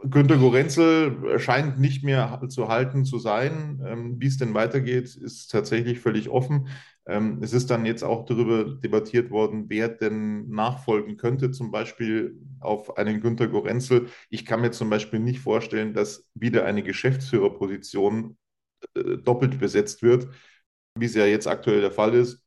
Günter 0.03 0.37
Gorenzel 0.37 1.39
scheint 1.39 1.79
nicht 1.79 2.03
mehr 2.03 2.41
zu 2.49 2.67
halten 2.67 3.05
zu 3.05 3.19
sein. 3.19 3.81
Ähm, 3.85 4.19
wie 4.19 4.27
es 4.27 4.37
denn 4.37 4.53
weitergeht, 4.53 5.15
ist 5.15 5.51
tatsächlich 5.51 5.99
völlig 5.99 6.29
offen. 6.29 6.69
Ähm, 7.05 7.39
es 7.41 7.53
ist 7.53 7.69
dann 7.69 7.85
jetzt 7.85 8.03
auch 8.03 8.25
darüber 8.25 8.63
debattiert 8.63 9.29
worden, 9.29 9.65
wer 9.69 9.89
denn 9.89 10.49
nachfolgen 10.49 11.17
könnte, 11.17 11.51
zum 11.51 11.71
Beispiel 11.71 12.39
auf 12.59 12.97
einen 12.97 13.21
Günter 13.21 13.47
Gorenzel. 13.47 14.07
Ich 14.29 14.45
kann 14.45 14.61
mir 14.61 14.71
zum 14.71 14.89
Beispiel 14.89 15.19
nicht 15.19 15.39
vorstellen, 15.39 15.93
dass 15.93 16.27
wieder 16.33 16.65
eine 16.65 16.83
Geschäftsführerposition 16.83 18.37
äh, 18.95 19.17
doppelt 19.17 19.59
besetzt 19.59 20.03
wird, 20.03 20.29
wie 20.95 21.05
es 21.05 21.15
ja 21.15 21.25
jetzt 21.25 21.47
aktuell 21.47 21.81
der 21.81 21.91
Fall 21.91 22.15
ist, 22.15 22.43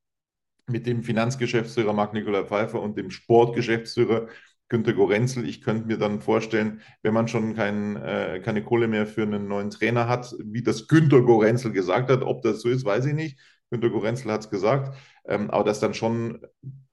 mit 0.67 0.87
dem 0.87 1.03
Finanzgeschäftsführer 1.03 1.93
Marc-Nikolai 1.93 2.45
Pfeiffer 2.45 2.81
und 2.81 2.97
dem 2.97 3.11
Sportgeschäftsführer 3.11 4.29
Günter 4.69 4.95
Gorenzel. 4.95 5.47
Ich 5.47 5.61
könnte 5.61 5.87
mir 5.87 5.99
dann 5.99 6.21
vorstellen, 6.21 6.81
wenn 7.03 7.13
man 7.15 7.29
schon 7.29 7.55
kein, 7.55 7.97
äh, 7.97 8.41
keine 8.43 8.65
Kohle 8.65 8.89
mehr 8.89 9.07
für 9.07 9.23
einen 9.23 9.47
neuen 9.47 9.71
Trainer 9.71 10.09
hat, 10.09 10.35
wie 10.43 10.63
das 10.63 10.89
Günter 10.89 11.21
Gorenzel 11.21 11.73
gesagt 11.73 12.11
hat, 12.11 12.23
ob 12.23 12.43
das 12.43 12.63
so 12.63 12.69
ist, 12.69 12.85
weiß 12.85 13.07
ich 13.07 13.15
nicht. 13.15 13.39
Günter 13.71 13.91
Gorenzel 13.91 14.33
hat 14.33 14.41
es 14.41 14.51
gesagt, 14.51 14.97
ähm, 15.27 15.51
aber 15.51 15.65
dass 15.65 15.81
dann 15.81 15.95
schon 15.95 16.47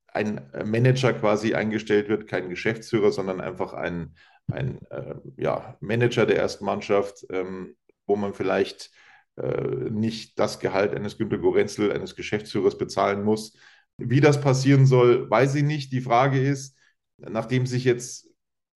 ein 0.07 0.41
Manager 0.65 1.13
quasi 1.13 1.53
eingestellt 1.53 2.09
wird, 2.09 2.27
kein 2.27 2.49
Geschäftsführer, 2.49 3.11
sondern 3.11 3.39
einfach 3.39 3.73
ein, 3.73 4.15
ein 4.51 4.79
äh, 4.89 5.15
ja, 5.37 5.77
Manager 5.79 6.25
der 6.25 6.37
ersten 6.37 6.65
Mannschaft, 6.65 7.25
ähm, 7.31 7.75
wo 8.05 8.17
man 8.17 8.33
vielleicht 8.33 8.91
nicht 9.89 10.37
das 10.39 10.59
Gehalt 10.59 10.93
eines 10.93 11.17
Günter 11.17 11.37
Gorenzel, 11.37 11.91
eines 11.91 12.15
Geschäftsführers 12.15 12.77
bezahlen 12.77 13.23
muss. 13.23 13.57
Wie 13.97 14.19
das 14.21 14.41
passieren 14.41 14.85
soll, 14.85 15.29
weiß 15.29 15.55
ich 15.55 15.63
nicht. 15.63 15.91
Die 15.91 16.01
Frage 16.01 16.39
ist, 16.41 16.77
nachdem 17.17 17.65
sich 17.65 17.83
jetzt 17.85 18.27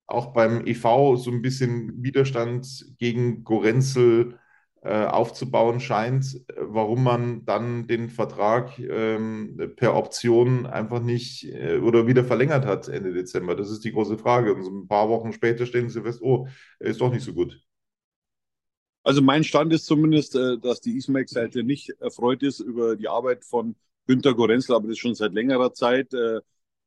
auch 0.06 0.32
beim 0.32 0.64
EV 0.66 1.16
so 1.16 1.30
ein 1.30 1.42
bisschen 1.42 2.02
Widerstand 2.02 2.86
gegen 2.98 3.42
Gorenzel 3.44 4.38
äh, 4.82 5.04
aufzubauen 5.06 5.80
scheint, 5.80 6.40
warum 6.56 7.02
man 7.02 7.44
dann 7.44 7.88
den 7.88 8.08
Vertrag 8.08 8.78
ähm, 8.78 9.72
per 9.76 9.94
Option 9.96 10.64
einfach 10.66 11.00
nicht 11.02 11.44
äh, 11.52 11.78
oder 11.78 12.06
wieder 12.06 12.24
verlängert 12.24 12.66
hat 12.66 12.86
Ende 12.88 13.12
Dezember. 13.12 13.56
Das 13.56 13.70
ist 13.70 13.84
die 13.84 13.92
große 13.92 14.18
Frage. 14.18 14.54
Und 14.54 14.62
so 14.62 14.70
ein 14.70 14.86
paar 14.88 15.08
Wochen 15.08 15.32
später 15.32 15.66
stellen 15.66 15.88
sie 15.88 16.02
fest, 16.02 16.20
oh, 16.22 16.46
ist 16.78 17.00
doch 17.00 17.10
nicht 17.12 17.24
so 17.24 17.34
gut. 17.34 17.65
Also 19.06 19.22
mein 19.22 19.44
Stand 19.44 19.72
ist 19.72 19.86
zumindest, 19.86 20.34
äh, 20.34 20.58
dass 20.58 20.80
die 20.80 20.96
Ismail-Seite 20.96 21.62
nicht 21.62 21.90
erfreut 22.00 22.42
ist 22.42 22.58
über 22.58 22.96
die 22.96 23.06
Arbeit 23.06 23.44
von 23.44 23.76
Günter 24.08 24.34
Gorenzel, 24.34 24.74
aber 24.74 24.88
das 24.88 24.98
schon 24.98 25.14
seit 25.14 25.32
längerer 25.32 25.72
Zeit. 25.72 26.12
Äh, 26.12 26.40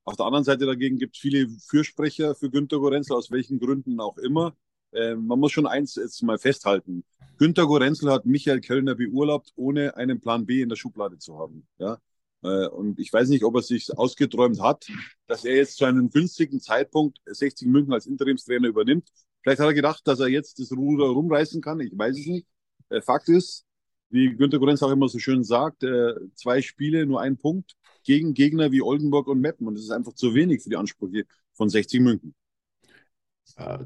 auf 0.03 0.17
der 0.17 0.25
anderen 0.25 0.43
Seite 0.43 0.65
dagegen 0.65 0.97
gibt 0.97 1.15
es 1.15 1.21
viele 1.21 1.47
Fürsprecher 1.47 2.35
für 2.35 2.49
Günter 2.49 2.79
Gorenzel, 2.79 3.15
aus 3.15 3.31
welchen 3.31 3.57
Gründen 3.57 4.01
auch 4.01 4.17
immer. 4.17 4.53
Äh, 4.91 5.15
man 5.15 5.39
muss 5.39 5.53
schon 5.53 5.65
eins 5.65 5.95
jetzt 5.95 6.21
mal 6.21 6.37
festhalten. 6.37 7.05
Günter 7.37 7.65
Gorenzel 7.65 8.11
hat 8.11 8.25
Michael 8.25 8.59
Kellner 8.59 8.95
beurlaubt, 8.95 9.53
ohne 9.55 9.95
einen 9.95 10.19
Plan 10.19 10.45
B 10.45 10.61
in 10.61 10.67
der 10.67 10.75
Schublade 10.75 11.19
zu 11.19 11.39
haben. 11.39 11.65
Ja? 11.77 11.99
Äh, 12.43 12.67
und 12.67 12.99
ich 12.99 13.11
weiß 13.11 13.29
nicht, 13.29 13.43
ob 13.43 13.55
er 13.55 13.61
sich 13.61 13.95
ausgeträumt 13.97 14.61
hat, 14.61 14.87
dass 15.27 15.45
er 15.45 15.55
jetzt 15.55 15.77
zu 15.77 15.85
einem 15.85 16.09
günstigen 16.09 16.59
Zeitpunkt 16.59 17.19
60 17.25 17.67
München 17.67 17.93
als 17.93 18.05
Interimstrainer 18.05 18.67
übernimmt. 18.67 19.09
Vielleicht 19.41 19.59
hat 19.59 19.67
er 19.67 19.73
gedacht, 19.73 20.01
dass 20.05 20.19
er 20.19 20.27
jetzt 20.27 20.59
das 20.59 20.71
Ruder 20.71 21.05
rumreißen 21.05 21.61
kann. 21.61 21.79
Ich 21.79 21.91
weiß 21.97 22.17
es 22.17 22.25
nicht. 22.25 22.47
Äh, 22.89 23.01
Fakt 23.01 23.29
ist, 23.29 23.65
wie 24.09 24.35
Günter 24.35 24.59
Gorenz 24.59 24.81
auch 24.83 24.91
immer 24.91 25.07
so 25.07 25.19
schön 25.19 25.43
sagt, 25.43 25.83
äh, 25.83 26.13
zwei 26.35 26.61
Spiele, 26.61 27.05
nur 27.05 27.21
ein 27.21 27.37
Punkt 27.37 27.75
gegen 28.03 28.33
Gegner 28.33 28.71
wie 28.71 28.81
Oldenburg 28.81 29.27
und 29.27 29.39
Meppen. 29.39 29.67
Und 29.67 29.75
das 29.75 29.83
ist 29.83 29.91
einfach 29.91 30.13
zu 30.13 30.33
wenig 30.33 30.63
für 30.63 30.69
die 30.69 30.77
Ansprüche 30.77 31.25
von 31.53 31.69
60 31.69 32.01
München. 32.01 32.35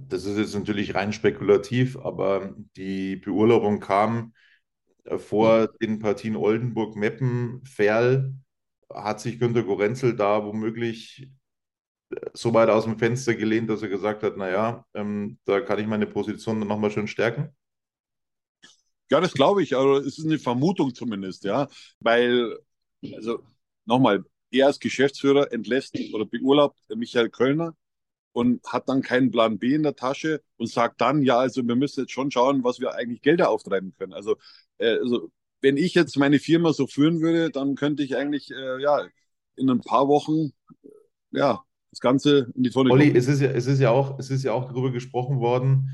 Das 0.07 0.25
ist 0.25 0.38
jetzt 0.38 0.55
natürlich 0.55 0.93
rein 0.93 1.13
spekulativ, 1.13 1.98
aber 1.98 2.55
die 2.75 3.15
Beurlaubung 3.15 3.79
kam 3.79 4.33
vor 5.17 5.67
den 5.81 6.00
Partien 6.00 6.36
Oldenburg, 6.36 6.95
Meppen, 6.95 7.63
Ferl. 7.65 8.33
Hat 8.93 9.19
sich 9.22 9.39
Günter 9.39 9.63
Gorenzel 9.63 10.15
da 10.15 10.45
womöglich 10.45 11.29
äh, 12.12 12.15
so 12.33 12.53
weit 12.53 12.69
aus 12.69 12.86
dem 12.86 13.00
Fenster 13.00 13.36
gelehnt, 13.36 13.69
dass 13.69 13.81
er 13.81 13.89
gesagt 13.89 14.24
hat, 14.24 14.38
naja, 14.38 14.86
ähm, 14.93 15.39
da 15.45 15.62
kann 15.62 15.79
ich 15.79 15.88
meine 15.88 16.05
Position 16.07 16.60
dann 16.60 16.67
nochmal 16.67 16.91
schön 16.91 17.07
stärken? 17.07 17.50
Ja, 19.10 19.19
das 19.22 19.33
glaube 19.33 19.63
ich. 19.63 19.75
Also 19.75 19.98
es 19.98 20.17
ist 20.17 20.25
eine 20.25 20.39
Vermutung 20.39 20.93
zumindest, 20.95 21.43
ja. 21.43 21.67
Weil, 22.00 22.57
also 23.15 23.43
nochmal, 23.86 24.24
er 24.51 24.67
als 24.67 24.79
Geschäftsführer 24.79 25.51
entlässt 25.51 25.98
oder 26.13 26.25
beurlaubt 26.25 26.79
Michael 26.95 27.29
Kölner 27.29 27.75
und 28.33 28.63
hat 28.67 28.89
dann 28.89 29.01
keinen 29.01 29.31
Plan 29.31 29.60
B 29.60 29.75
in 29.75 29.83
der 29.83 29.95
Tasche 29.95 30.41
und 30.57 30.67
sagt 30.67 31.01
dann, 31.01 31.22
ja, 31.22 31.38
also 31.39 31.65
wir 31.65 31.75
müssen 31.75 32.01
jetzt 32.01 32.12
schon 32.12 32.31
schauen, 32.31 32.63
was 32.63 32.79
wir 32.79 32.93
eigentlich 32.95 33.22
Gelder 33.22 33.50
auftreiben 33.50 33.93
können. 33.98 34.13
Also, 34.13 34.38
äh, 34.84 35.00
also 35.00 35.32
wenn 35.62 35.78
ich 35.78 35.94
jetzt 35.94 36.18
meine 36.18 36.40
Firma 36.40 36.74
so 36.74 36.88
führen 36.88 37.22
würde, 37.22 37.50
dann 37.50 37.75
könnte 37.75 38.04
ich 38.04 38.16
eigentlich 38.16 38.52
äh, 38.52 38.82
ja 38.82 39.06
in 39.56 39.70
ein 39.70 39.82
paar 39.82 40.08
Wochen 40.08 40.52
äh, 40.84 41.40
ja 41.40 41.63
das 41.92 42.00
Ganze 42.00 42.52
in 42.56 42.63
die 42.63 42.70
Tonne 42.70 42.92
Olli, 42.92 43.16
es 43.16 43.28
ist 43.28 43.40
ja, 43.40 43.50
es 43.52 43.68
ist 43.68 43.80
ja 43.80 43.92
auch, 43.92 44.18
es 44.20 44.30
ist 44.30 44.44
ja 44.44 44.54
auch 44.54 44.66
darüber 44.66 44.92
gesprochen 44.92 45.40
worden, 45.40 45.90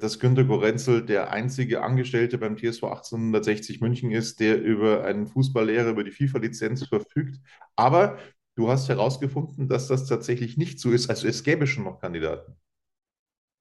dass 0.00 0.18
Günter 0.18 0.44
Gorenzel 0.44 1.04
der 1.04 1.32
einzige 1.32 1.82
Angestellte 1.82 2.38
beim 2.38 2.56
TSV 2.56 2.84
1860 2.84 3.80
München 3.80 4.10
ist, 4.10 4.40
der 4.40 4.62
über 4.62 5.04
einen 5.04 5.26
Fußballlehrer, 5.26 5.90
über 5.90 6.04
die 6.04 6.10
FIFA-Lizenz 6.10 6.86
verfügt. 6.86 7.38
Aber 7.76 8.18
du 8.56 8.68
hast 8.70 8.88
herausgefunden, 8.88 9.68
dass 9.68 9.88
das 9.88 10.06
tatsächlich 10.06 10.56
nicht 10.56 10.80
so 10.80 10.90
ist. 10.90 11.10
Also 11.10 11.28
es 11.28 11.44
gäbe 11.44 11.66
schon 11.66 11.84
noch 11.84 12.00
Kandidaten. 12.00 12.54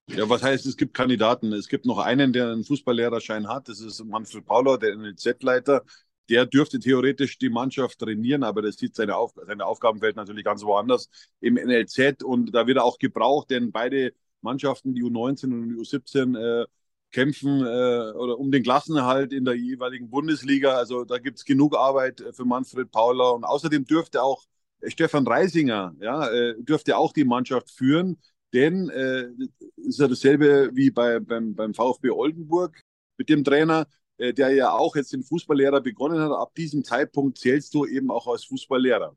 Ja, 0.08 0.28
was 0.30 0.44
heißt, 0.44 0.66
es 0.66 0.76
gibt 0.76 0.94
Kandidaten? 0.94 1.54
Es 1.54 1.68
gibt 1.70 1.86
noch 1.86 1.98
einen, 1.98 2.34
der 2.34 2.52
einen 2.52 2.64
Fußballlehrerschein 2.66 3.48
hat. 3.48 3.70
Das 3.70 3.80
ist 3.80 4.04
Manfred 4.04 4.46
Pauler, 4.46 4.78
der 4.78 4.96
NLZ-Leiter. 4.96 5.84
Der 6.30 6.46
dürfte 6.46 6.80
theoretisch 6.80 7.38
die 7.38 7.50
Mannschaft 7.50 8.00
trainieren, 8.00 8.44
aber 8.44 8.62
das 8.62 8.76
sieht 8.78 8.96
seine, 8.96 9.16
Auf 9.16 9.34
seine 9.46 9.66
Aufgabenwelt 9.66 10.16
natürlich 10.16 10.44
ganz 10.44 10.64
woanders 10.64 11.10
im 11.40 11.58
NLZ. 11.58 12.24
Und 12.24 12.54
da 12.54 12.68
wird 12.68 12.78
er 12.78 12.84
auch 12.84 12.98
gebraucht, 12.98 13.50
denn 13.50 13.72
beide 13.72 14.14
Mannschaften, 14.42 14.94
die 14.94 15.04
U19 15.04 15.54
und 15.54 15.70
die 15.70 15.76
U17, 15.76 16.36
äh, 16.36 16.66
kämpfen 17.12 17.62
äh, 17.62 18.12
oder 18.14 18.40
um 18.40 18.52
den 18.52 18.64
Klassenerhalt 18.64 19.32
in 19.34 19.46
der 19.46 19.56
jeweiligen 19.56 20.10
Bundesliga. 20.10 20.74
Also 20.76 21.06
da 21.06 21.18
gibt 21.18 21.38
es 21.38 21.46
genug 21.46 21.78
Arbeit 21.78 22.22
äh, 22.22 22.34
für 22.34 22.46
Manfred 22.46 22.92
Pauler. 22.92 23.34
Und 23.36 23.46
außerdem 23.46 23.86
dürfte 23.86 24.22
auch 24.22 24.44
Stefan 24.88 25.26
Reisinger, 25.26 25.96
ja, 26.02 26.28
äh, 26.30 26.56
dürfte 26.62 26.98
auch 26.98 27.14
die 27.14 27.24
Mannschaft 27.24 27.72
führen, 27.72 28.18
denn 28.54 28.90
äh, 28.90 29.30
ist 29.78 30.00
ja 30.00 30.08
dasselbe 30.08 30.72
wie 30.74 30.92
bei, 30.92 31.20
beim, 31.20 31.56
beim 31.56 31.74
VfB 31.74 32.12
Oldenburg 32.12 32.82
mit 33.18 33.30
dem 33.30 33.44
Trainer, 33.44 33.88
äh, 34.18 34.34
der 34.34 34.52
ja 34.52 34.72
auch 34.72 34.96
jetzt 34.96 35.14
den 35.14 35.24
Fußballlehrer 35.24 35.82
begonnen 35.82 36.20
hat. 36.20 36.32
Ab 36.32 36.54
diesem 36.56 36.84
Zeitpunkt 36.84 37.38
zählst 37.38 37.74
du 37.74 37.86
eben 37.86 38.12
auch 38.12 38.28
als 38.28 38.46
Fußballlehrer. 38.46 39.16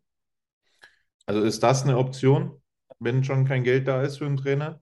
Also 1.27 1.43
ist 1.43 1.63
das 1.63 1.83
eine 1.83 1.99
Option, 1.99 2.63
wenn 2.99 3.25
schon 3.25 3.45
kein 3.45 3.65
Geld 3.65 3.89
da 3.89 4.03
ist 4.03 4.19
für 4.19 4.27
einen 4.27 4.37
Trainer? 4.37 4.81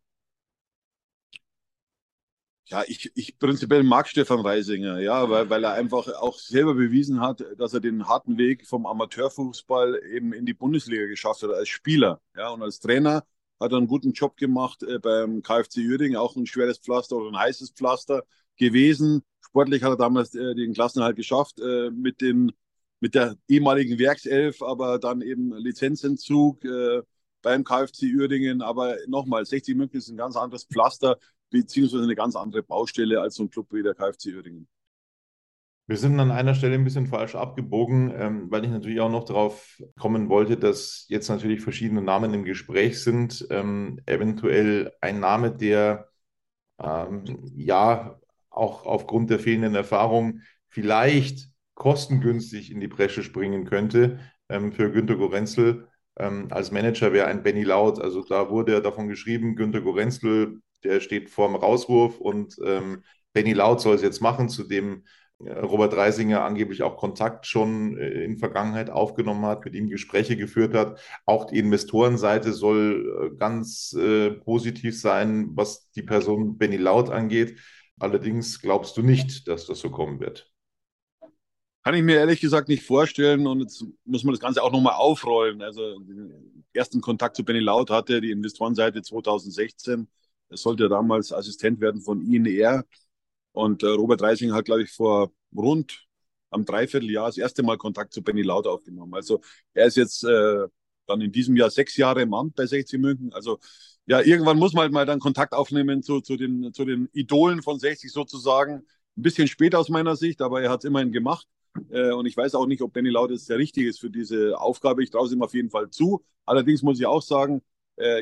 Ja, 2.66 2.82
ich, 2.86 3.12
ich 3.14 3.38
prinzipiell 3.38 3.82
mag 3.82 4.08
Stefan 4.08 4.40
Reisinger, 4.40 4.98
ja, 4.98 5.28
weil, 5.28 5.50
weil 5.50 5.64
er 5.64 5.74
einfach 5.74 6.08
auch 6.08 6.38
selber 6.38 6.74
bewiesen 6.74 7.20
hat, 7.20 7.44
dass 7.58 7.74
er 7.74 7.80
den 7.80 8.08
harten 8.08 8.38
Weg 8.38 8.66
vom 8.66 8.86
Amateurfußball 8.86 10.00
eben 10.10 10.32
in 10.32 10.46
die 10.46 10.54
Bundesliga 10.54 11.06
geschafft 11.06 11.42
hat 11.42 11.50
als 11.50 11.68
Spieler. 11.68 12.22
Ja, 12.34 12.48
und 12.48 12.62
als 12.62 12.80
Trainer 12.80 13.24
hat 13.60 13.72
einen 13.72 13.86
guten 13.86 14.12
Job 14.12 14.36
gemacht 14.36 14.82
äh, 14.82 14.98
beim 14.98 15.42
KfC 15.42 15.86
Uerdingen, 15.88 16.16
auch 16.16 16.36
ein 16.36 16.46
schweres 16.46 16.78
Pflaster 16.78 17.16
oder 17.16 17.28
ein 17.30 17.38
heißes 17.38 17.70
Pflaster 17.72 18.24
gewesen. 18.56 19.22
Sportlich 19.40 19.82
hat 19.82 19.90
er 19.92 19.96
damals 19.96 20.34
äh, 20.34 20.54
den 20.54 20.74
Klassenhalt 20.74 21.16
geschafft 21.16 21.60
äh, 21.60 21.90
mit, 21.90 22.20
den, 22.20 22.52
mit 23.00 23.14
der 23.14 23.36
ehemaligen 23.48 23.98
Werkself, 23.98 24.62
aber 24.62 24.98
dann 24.98 25.22
eben 25.22 25.54
Lizenzentzug 25.56 26.64
äh, 26.64 27.02
beim 27.42 27.64
KfC 27.64 28.14
Uerdingen. 28.16 28.62
Aber 28.62 28.96
nochmal, 29.06 29.44
60 29.46 29.76
München 29.76 29.98
ist 29.98 30.08
ein 30.08 30.16
ganz 30.16 30.36
anderes 30.36 30.64
Pflaster 30.64 31.18
beziehungsweise 31.50 32.02
eine 32.02 32.16
ganz 32.16 32.36
andere 32.36 32.62
Baustelle 32.62 33.20
als 33.20 33.36
so 33.36 33.44
ein 33.44 33.50
Club 33.50 33.68
wie 33.72 33.82
der 33.82 33.94
KfC 33.94 34.34
Uerdingen. 34.34 34.66
Wir 35.86 35.98
sind 35.98 36.18
an 36.18 36.30
einer 36.30 36.54
Stelle 36.54 36.74
ein 36.76 36.84
bisschen 36.84 37.06
falsch 37.06 37.34
abgebogen, 37.34 38.12
ähm, 38.16 38.50
weil 38.50 38.64
ich 38.64 38.70
natürlich 38.70 39.00
auch 39.00 39.10
noch 39.10 39.24
darauf 39.24 39.78
kommen 39.98 40.30
wollte, 40.30 40.56
dass 40.56 41.04
jetzt 41.08 41.28
natürlich 41.28 41.60
verschiedene 41.60 42.00
Namen 42.00 42.32
im 42.32 42.44
Gespräch 42.44 43.02
sind. 43.02 43.46
Ähm, 43.50 44.00
eventuell 44.06 44.92
ein 45.02 45.20
Name, 45.20 45.52
der 45.54 46.08
ähm, 46.82 47.24
ja 47.54 48.18
auch 48.50 48.86
aufgrund 48.86 49.30
der 49.30 49.38
fehlenden 49.38 49.74
Erfahrung 49.74 50.40
vielleicht 50.68 51.48
kostengünstig 51.74 52.70
in 52.70 52.80
die 52.80 52.88
Bresche 52.88 53.22
springen 53.22 53.64
könnte 53.66 54.20
ähm, 54.48 54.72
für 54.72 54.90
Günter 54.90 55.16
Gorenzel. 55.16 55.88
Ähm, 56.16 56.48
als 56.50 56.70
Manager 56.70 57.12
wäre 57.12 57.26
ein 57.26 57.42
Benny 57.42 57.64
Laut. 57.64 58.00
Also 58.00 58.24
da 58.24 58.48
wurde 58.50 58.72
ja 58.72 58.80
davon 58.80 59.08
geschrieben, 59.08 59.56
Günter 59.56 59.82
Gorenzel 59.82 60.60
der 60.84 61.00
steht 61.00 61.30
vorm 61.30 61.54
Rauswurf 61.56 62.20
und 62.20 62.56
ähm, 62.64 63.02
Benny 63.32 63.52
Laut 63.52 63.80
soll 63.80 63.96
es 63.96 64.02
jetzt 64.02 64.20
machen. 64.20 64.48
Zudem 64.48 65.04
Robert 65.40 65.96
Reisinger 65.96 66.42
angeblich 66.42 66.82
auch 66.82 66.96
Kontakt 66.96 67.46
schon 67.46 67.98
äh, 67.98 68.24
in 68.24 68.38
Vergangenheit 68.38 68.90
aufgenommen 68.90 69.44
hat, 69.44 69.64
mit 69.64 69.74
ihm 69.74 69.88
Gespräche 69.88 70.36
geführt 70.36 70.74
hat. 70.74 71.00
Auch 71.26 71.46
die 71.46 71.58
Investorenseite 71.58 72.52
soll 72.52 73.32
äh, 73.32 73.36
ganz 73.36 73.92
äh, 73.94 74.30
positiv 74.30 74.98
sein, 74.98 75.50
was 75.54 75.90
die 75.90 76.02
Person 76.02 76.56
Benny 76.56 76.76
Laut 76.76 77.10
angeht. 77.10 77.58
Allerdings 77.98 78.60
glaubst 78.60 78.96
du 78.96 79.02
nicht, 79.02 79.48
dass 79.48 79.66
das 79.66 79.80
so 79.80 79.90
kommen 79.90 80.20
wird. 80.20 80.50
Kann 81.82 81.94
ich 81.94 82.02
mir 82.02 82.16
ehrlich 82.16 82.40
gesagt 82.40 82.68
nicht 82.68 82.82
vorstellen 82.82 83.46
und 83.46 83.60
jetzt 83.60 83.84
muss 84.04 84.24
man 84.24 84.32
das 84.32 84.40
Ganze 84.40 84.62
auch 84.62 84.72
nochmal 84.72 84.94
aufrollen. 84.94 85.60
Also 85.60 85.98
den 85.98 86.64
ersten 86.72 87.00
Kontakt 87.00 87.36
zu 87.36 87.44
Benny 87.44 87.60
Laut 87.60 87.90
hatte 87.90 88.20
die 88.20 88.30
Investorenseite 88.30 89.02
2016. 89.02 90.08
Er 90.48 90.56
sollte 90.56 90.88
damals 90.88 91.32
Assistent 91.32 91.80
werden 91.80 92.00
von 92.00 92.22
INR. 92.22 92.84
Und 93.54 93.84
äh, 93.84 93.86
Robert 93.86 94.20
Reising 94.20 94.52
hat, 94.52 94.64
glaube 94.64 94.82
ich, 94.82 94.90
vor 94.90 95.32
rund 95.56 96.06
am 96.50 96.64
Dreivierteljahr 96.64 97.26
das 97.26 97.38
erste 97.38 97.62
Mal 97.62 97.78
Kontakt 97.78 98.12
zu 98.12 98.22
Benny 98.22 98.42
Laut 98.42 98.66
aufgenommen. 98.66 99.14
Also 99.14 99.40
er 99.74 99.86
ist 99.86 99.96
jetzt 99.96 100.24
äh, 100.24 100.66
dann 101.06 101.20
in 101.20 101.30
diesem 101.32 101.56
Jahr 101.56 101.70
sechs 101.70 101.96
Jahre 101.96 102.22
im 102.22 102.34
Amt 102.34 102.56
bei 102.56 102.66
60 102.66 103.00
München. 103.00 103.32
Also 103.32 103.58
ja, 104.06 104.20
irgendwann 104.20 104.58
muss 104.58 104.72
man 104.72 104.82
halt 104.82 104.92
mal 104.92 105.06
dann 105.06 105.20
Kontakt 105.20 105.52
aufnehmen 105.54 106.02
zu, 106.02 106.20
zu, 106.20 106.36
den, 106.36 106.72
zu 106.72 106.84
den 106.84 107.08
Idolen 107.12 107.62
von 107.62 107.78
60 107.78 108.12
sozusagen. 108.12 108.82
Ein 109.16 109.22
bisschen 109.22 109.46
spät 109.46 109.74
aus 109.76 109.88
meiner 109.88 110.16
Sicht, 110.16 110.42
aber 110.42 110.60
er 110.60 110.70
hat 110.70 110.80
es 110.80 110.88
immerhin 110.88 111.12
gemacht. 111.12 111.46
Äh, 111.90 112.10
und 112.10 112.26
ich 112.26 112.36
weiß 112.36 112.56
auch 112.56 112.66
nicht, 112.66 112.82
ob 112.82 112.92
Benny 112.92 113.10
Laut 113.10 113.30
jetzt 113.30 113.48
der 113.48 113.58
Richtige 113.58 113.88
ist 113.88 114.00
für 114.00 114.10
diese 114.10 114.58
Aufgabe. 114.58 115.04
Ich 115.04 115.10
traue 115.10 115.26
es 115.26 115.32
ihm 115.32 115.42
auf 115.42 115.54
jeden 115.54 115.70
Fall 115.70 115.90
zu. 115.90 116.24
Allerdings 116.44 116.82
muss 116.82 116.98
ich 116.98 117.06
auch 117.06 117.22
sagen, 117.22 117.62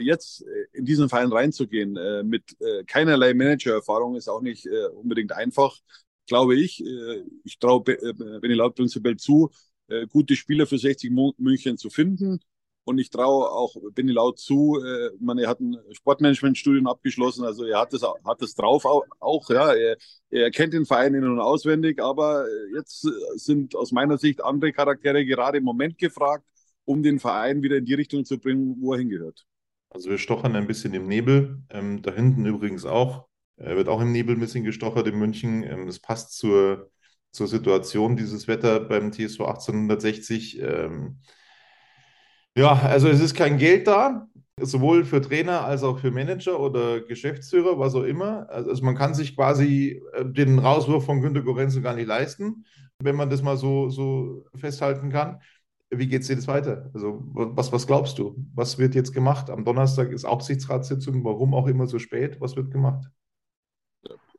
jetzt 0.01 0.43
äh, 0.43 0.67
in 0.73 0.85
diesen 0.85 1.09
Verein 1.09 1.33
reinzugehen 1.33 1.97
äh, 1.97 2.23
mit 2.23 2.57
äh, 2.61 2.85
keinerlei 2.85 3.35
Manager-Erfahrung 3.35 4.17
ist 4.17 4.29
auch 4.29 4.43
nicht 4.43 4.67
äh, 4.67 4.87
unbedingt 4.89 5.33
einfach, 5.33 5.77
glaube 6.27 6.57
ich. 6.57 6.83
ich 7.45 7.59
traue 7.59 7.83
Benny 7.83 8.55
Laut 8.55 8.77
prinzipiell 8.77 9.17
zu, 9.17 9.51
gute 10.09 10.37
Spieler 10.37 10.67
für 10.67 10.79
60 10.79 11.11
München 11.37 11.77
zu 11.77 11.91
finden. 11.91 12.41
Und 12.85 12.99
ich 12.99 13.11
traue 13.11 13.51
auch 13.51 13.77
Benny 13.95 14.13
Laut 14.13 14.39
zu, 14.39 14.81
äh, 14.85 15.11
man, 15.21 15.39
er 15.39 15.49
hat 15.49 15.61
ein 15.61 15.77
Sportmanagement-Studium 15.93 16.89
abgeschlossen, 16.89 17.45
also 17.45 17.65
er 17.65 17.81
hat 17.81 17.93
das, 17.93 18.03
hat 18.03 18.43
das 18.43 18.55
drauf 18.55 18.85
auch, 18.85 19.05
auch 19.21 19.49
ja. 19.51 19.73
Er, 19.73 19.97
er 20.31 20.51
kennt 20.51 20.73
den 20.73 20.85
Verein 20.87 21.15
in- 21.15 21.25
und 21.25 21.39
auswendig, 21.39 22.03
aber 22.03 22.47
jetzt 22.75 23.07
sind 23.37 23.77
aus 23.77 23.93
meiner 23.93 24.19
Sicht 24.19 24.43
andere 24.43 24.73
Charaktere 24.73 25.25
gerade 25.25 25.59
im 25.59 25.65
Moment 25.65 25.99
gefragt, 25.99 26.45
um 26.85 27.03
den 27.03 27.21
Verein 27.21 27.63
wieder 27.63 27.77
in 27.77 27.85
die 27.85 27.95
Richtung 27.95 28.25
zu 28.25 28.39
bringen, 28.39 28.77
wo 28.81 28.93
er 28.95 28.99
hingehört. 28.99 29.47
Also 29.93 30.11
wir 30.11 30.19
stochern 30.19 30.57
ein 30.57 30.67
bisschen 30.67 30.95
im 30.95 31.07
Nebel. 31.07 31.63
Ähm, 31.71 32.03
da 32.03 32.13
hinten 32.13 32.47
übrigens 32.47 32.85
auch. 32.87 33.29
Er 33.57 33.77
wird 33.77 33.89
auch 33.89 34.01
im 34.01 34.13
Nebel 34.13 34.35
ein 34.37 34.41
bisschen 34.41 34.65
gestochert 34.65 35.07
in 35.07 35.19
München. 35.19 35.63
Ähm, 35.63 35.87
das 35.87 36.01
passt 36.01 36.33
zur, 36.39 36.91
zur 37.31 37.47
Situation, 37.49 38.17
dieses 38.17 38.49
Wetter 38.49 38.81
beim 38.81 39.13
TSV 39.13 39.47
1860. 39.47 40.59
Ähm, 40.61 41.21
ja, 42.57 42.73
also 42.73 43.09
es 43.09 43.21
ist 43.21 43.35
kein 43.35 43.59
Geld 43.59 43.87
da, 43.87 44.27
sowohl 44.61 45.05
für 45.05 45.21
Trainer 45.23 45.65
als 45.65 45.83
auch 45.83 45.99
für 45.99 46.11
Manager 46.11 46.61
oder 46.61 47.01
Geschäftsführer, 47.01 47.79
was 47.79 47.95
auch 47.95 48.03
immer. 48.03 48.49
Also 48.51 48.83
man 48.85 48.95
kann 48.97 49.15
sich 49.15 49.35
quasi 49.37 50.03
äh, 50.15 50.25
den 50.27 50.59
Rauswurf 50.59 51.05
von 51.07 51.21
Günter 51.23 51.43
Gorenzo 51.43 51.81
gar 51.81 51.95
nicht 51.95 52.07
leisten, 52.07 52.65
wenn 52.99 53.17
man 53.17 53.31
das 53.31 53.43
mal 53.43 53.57
so, 53.57 53.89
so 53.89 54.45
festhalten 54.55 55.11
kann. 55.11 55.41
Wie 55.95 56.07
geht 56.07 56.23
es 56.23 56.29
jetzt 56.29 56.47
weiter? 56.47 56.91
Also, 56.95 57.23
was, 57.33 57.71
was 57.71 57.87
glaubst 57.87 58.19
du? 58.19 58.35
Was 58.55 58.79
wird 58.79 58.95
jetzt 58.95 59.13
gemacht? 59.13 59.51
Am 59.51 59.65
Donnerstag 59.65 60.11
ist 60.11 60.25
Aufsichtsratssitzung. 60.25 61.23
Warum 61.23 61.55
auch 61.55 61.67
immer 61.67 61.87
so 61.87 61.99
spät? 61.99 62.41
Was 62.41 62.57
wird 62.57 62.71
gemacht? 62.71 63.05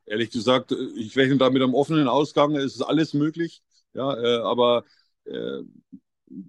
Ehrlich 0.06 0.32
gesagt, 0.32 0.76
ich 0.96 1.16
rechne 1.16 1.38
da 1.38 1.50
mit 1.52 1.62
einem 1.62 1.76
offenen 1.76 2.08
Ausgang. 2.08 2.56
Es 2.56 2.76
ist 2.76 2.82
alles 2.82 3.14
möglich. 3.14 3.62
Ja, 3.94 4.18
äh, 4.18 4.42
aber 4.42 4.84
äh, 5.26 5.62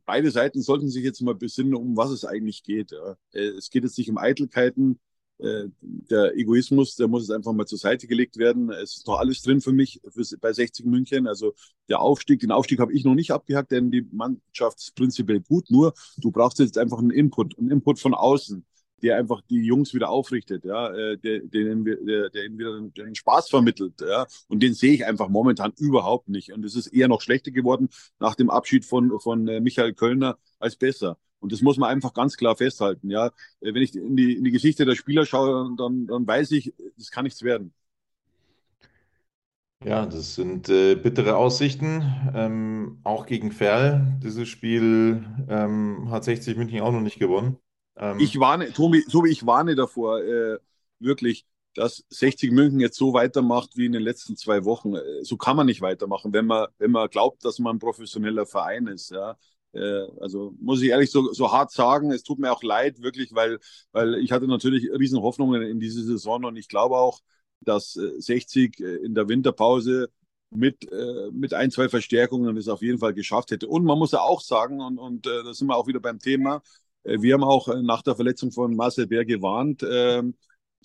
beide 0.06 0.30
Seiten 0.30 0.62
sollten 0.62 0.88
sich 0.88 1.04
jetzt 1.04 1.20
mal 1.20 1.34
besinnen, 1.34 1.74
um 1.74 1.96
was 1.96 2.10
es 2.10 2.24
eigentlich 2.24 2.62
geht. 2.62 2.92
Ja. 2.92 3.16
Äh, 3.32 3.48
es 3.58 3.68
geht 3.70 3.84
jetzt 3.84 3.98
nicht 3.98 4.10
um 4.10 4.18
Eitelkeiten. 4.18 4.98
Äh, 5.38 5.64
der 5.80 6.36
Egoismus, 6.36 6.96
der 6.96 7.08
muss 7.08 7.22
jetzt 7.22 7.34
einfach 7.34 7.52
mal 7.52 7.66
zur 7.66 7.78
Seite 7.78 8.06
gelegt 8.06 8.36
werden. 8.36 8.70
Es 8.70 8.98
ist 8.98 9.06
noch 9.06 9.18
alles 9.18 9.42
drin 9.42 9.60
für 9.60 9.72
mich 9.72 10.00
bei 10.40 10.52
60 10.52 10.86
München. 10.86 11.26
Also 11.26 11.54
der 11.88 12.00
Aufstieg, 12.00 12.40
den 12.40 12.52
Aufstieg 12.52 12.78
habe 12.78 12.92
ich 12.92 13.04
noch 13.04 13.14
nicht 13.14 13.32
abgehackt, 13.32 13.72
denn 13.72 13.90
die 13.90 14.06
Mannschaft 14.12 14.78
ist 14.78 14.94
prinzipiell 14.94 15.40
gut. 15.40 15.70
Nur 15.70 15.94
du 16.18 16.30
brauchst 16.30 16.58
jetzt 16.60 16.78
einfach 16.78 16.98
einen 16.98 17.10
Input, 17.10 17.58
einen 17.58 17.70
Input 17.70 17.98
von 17.98 18.14
außen, 18.14 18.64
der 19.04 19.16
einfach 19.18 19.42
die 19.50 19.64
Jungs 19.64 19.94
wieder 19.94 20.08
aufrichtet, 20.10 20.64
ja, 20.64 20.90
äh, 20.92 21.18
der, 21.18 21.40
der, 21.40 21.74
der, 21.76 22.30
der 22.30 22.44
ihnen 22.44 22.58
wieder 22.58 22.80
den 22.80 23.14
Spaß 23.14 23.50
vermittelt, 23.50 24.00
ja. 24.00 24.26
Und 24.48 24.62
den 24.62 24.74
sehe 24.74 24.94
ich 24.94 25.06
einfach 25.06 25.28
momentan 25.28 25.72
überhaupt 25.78 26.28
nicht. 26.28 26.52
Und 26.52 26.64
es 26.64 26.74
ist 26.74 26.88
eher 26.88 27.08
noch 27.08 27.20
schlechter 27.20 27.52
geworden 27.52 27.88
nach 28.18 28.34
dem 28.34 28.50
Abschied 28.50 28.84
von, 28.84 29.20
von 29.20 29.44
Michael 29.44 29.94
Kölner 29.94 30.38
als 30.58 30.76
besser. 30.76 31.18
Und 31.40 31.52
das 31.52 31.60
muss 31.60 31.76
man 31.76 31.90
einfach 31.90 32.14
ganz 32.14 32.38
klar 32.38 32.56
festhalten. 32.56 33.10
Ja, 33.10 33.26
äh, 33.60 33.74
wenn 33.74 33.82
ich 33.82 33.94
in 33.94 34.16
die, 34.16 34.34
in 34.34 34.44
die 34.44 34.50
Geschichte 34.50 34.86
der 34.86 34.94
Spieler 34.96 35.26
schaue, 35.26 35.74
dann, 35.76 36.06
dann 36.06 36.26
weiß 36.26 36.50
ich, 36.52 36.74
das 36.96 37.10
kann 37.10 37.24
nichts 37.24 37.42
werden. 37.42 37.74
Ja, 39.84 40.06
das 40.06 40.34
sind 40.34 40.68
äh, 40.70 40.94
bittere 40.94 41.36
Aussichten. 41.36 42.02
Ähm, 42.34 43.00
auch 43.04 43.26
gegen 43.26 43.52
Ferl. 43.52 44.18
Dieses 44.22 44.48
Spiel 44.48 45.24
ähm, 45.48 46.10
hat 46.10 46.24
60 46.24 46.56
München 46.56 46.80
auch 46.80 46.92
noch 46.92 47.02
nicht 47.02 47.18
gewonnen. 47.18 47.58
Ähm, 47.96 48.18
ich 48.20 48.38
warne, 48.38 48.72
Tobi, 48.72 49.04
Tobi, 49.04 49.30
ich 49.30 49.46
warne 49.46 49.74
davor, 49.74 50.22
äh, 50.22 50.58
wirklich, 50.98 51.46
dass 51.74 52.04
60 52.08 52.52
München 52.52 52.80
jetzt 52.80 52.96
so 52.96 53.12
weitermacht 53.12 53.76
wie 53.76 53.86
in 53.86 53.92
den 53.92 54.02
letzten 54.02 54.36
zwei 54.36 54.64
Wochen. 54.64 54.94
Äh, 54.94 55.22
so 55.22 55.36
kann 55.36 55.56
man 55.56 55.66
nicht 55.66 55.80
weitermachen, 55.80 56.32
wenn 56.32 56.46
man, 56.46 56.68
wenn 56.78 56.90
man 56.90 57.08
glaubt, 57.08 57.44
dass 57.44 57.58
man 57.58 57.76
ein 57.76 57.80
professioneller 57.80 58.46
Verein 58.46 58.86
ist. 58.86 59.10
Ja. 59.10 59.36
Äh, 59.72 60.06
also 60.20 60.54
muss 60.60 60.82
ich 60.82 60.90
ehrlich 60.90 61.10
so, 61.10 61.32
so 61.32 61.52
hart 61.52 61.72
sagen, 61.72 62.10
es 62.12 62.22
tut 62.22 62.38
mir 62.38 62.52
auch 62.52 62.62
leid, 62.62 63.02
wirklich, 63.02 63.34
weil, 63.34 63.58
weil 63.92 64.14
ich 64.16 64.32
hatte 64.32 64.46
natürlich 64.46 64.90
riesen 64.90 65.20
Hoffnungen 65.20 65.62
in 65.62 65.80
diese 65.80 66.02
Saison 66.04 66.44
und 66.44 66.56
ich 66.56 66.68
glaube 66.68 66.96
auch, 66.96 67.20
dass 67.60 67.92
60 67.92 68.80
äh, 68.80 68.96
in 69.04 69.14
der 69.14 69.28
Winterpause 69.28 70.10
mit, 70.50 70.90
äh, 70.92 71.30
mit 71.32 71.54
ein, 71.54 71.70
zwei 71.70 71.88
Verstärkungen 71.88 72.56
es 72.56 72.68
auf 72.68 72.82
jeden 72.82 72.98
Fall 72.98 73.14
geschafft 73.14 73.50
hätte. 73.50 73.66
Und 73.66 73.84
man 73.84 73.98
muss 73.98 74.12
ja 74.12 74.20
auch 74.20 74.40
sagen, 74.40 74.80
und, 74.80 74.98
und 74.98 75.26
da 75.26 75.52
sind 75.52 75.66
wir 75.66 75.76
auch 75.76 75.88
wieder 75.88 76.00
beim 76.00 76.20
Thema, 76.20 76.62
wir 77.04 77.34
haben 77.34 77.44
auch 77.44 77.68
nach 77.82 78.02
der 78.02 78.16
Verletzung 78.16 78.50
von 78.50 78.74
Marcel 78.74 79.06
Bär 79.06 79.24
gewarnt, 79.24 79.84
ähm, 79.88 80.34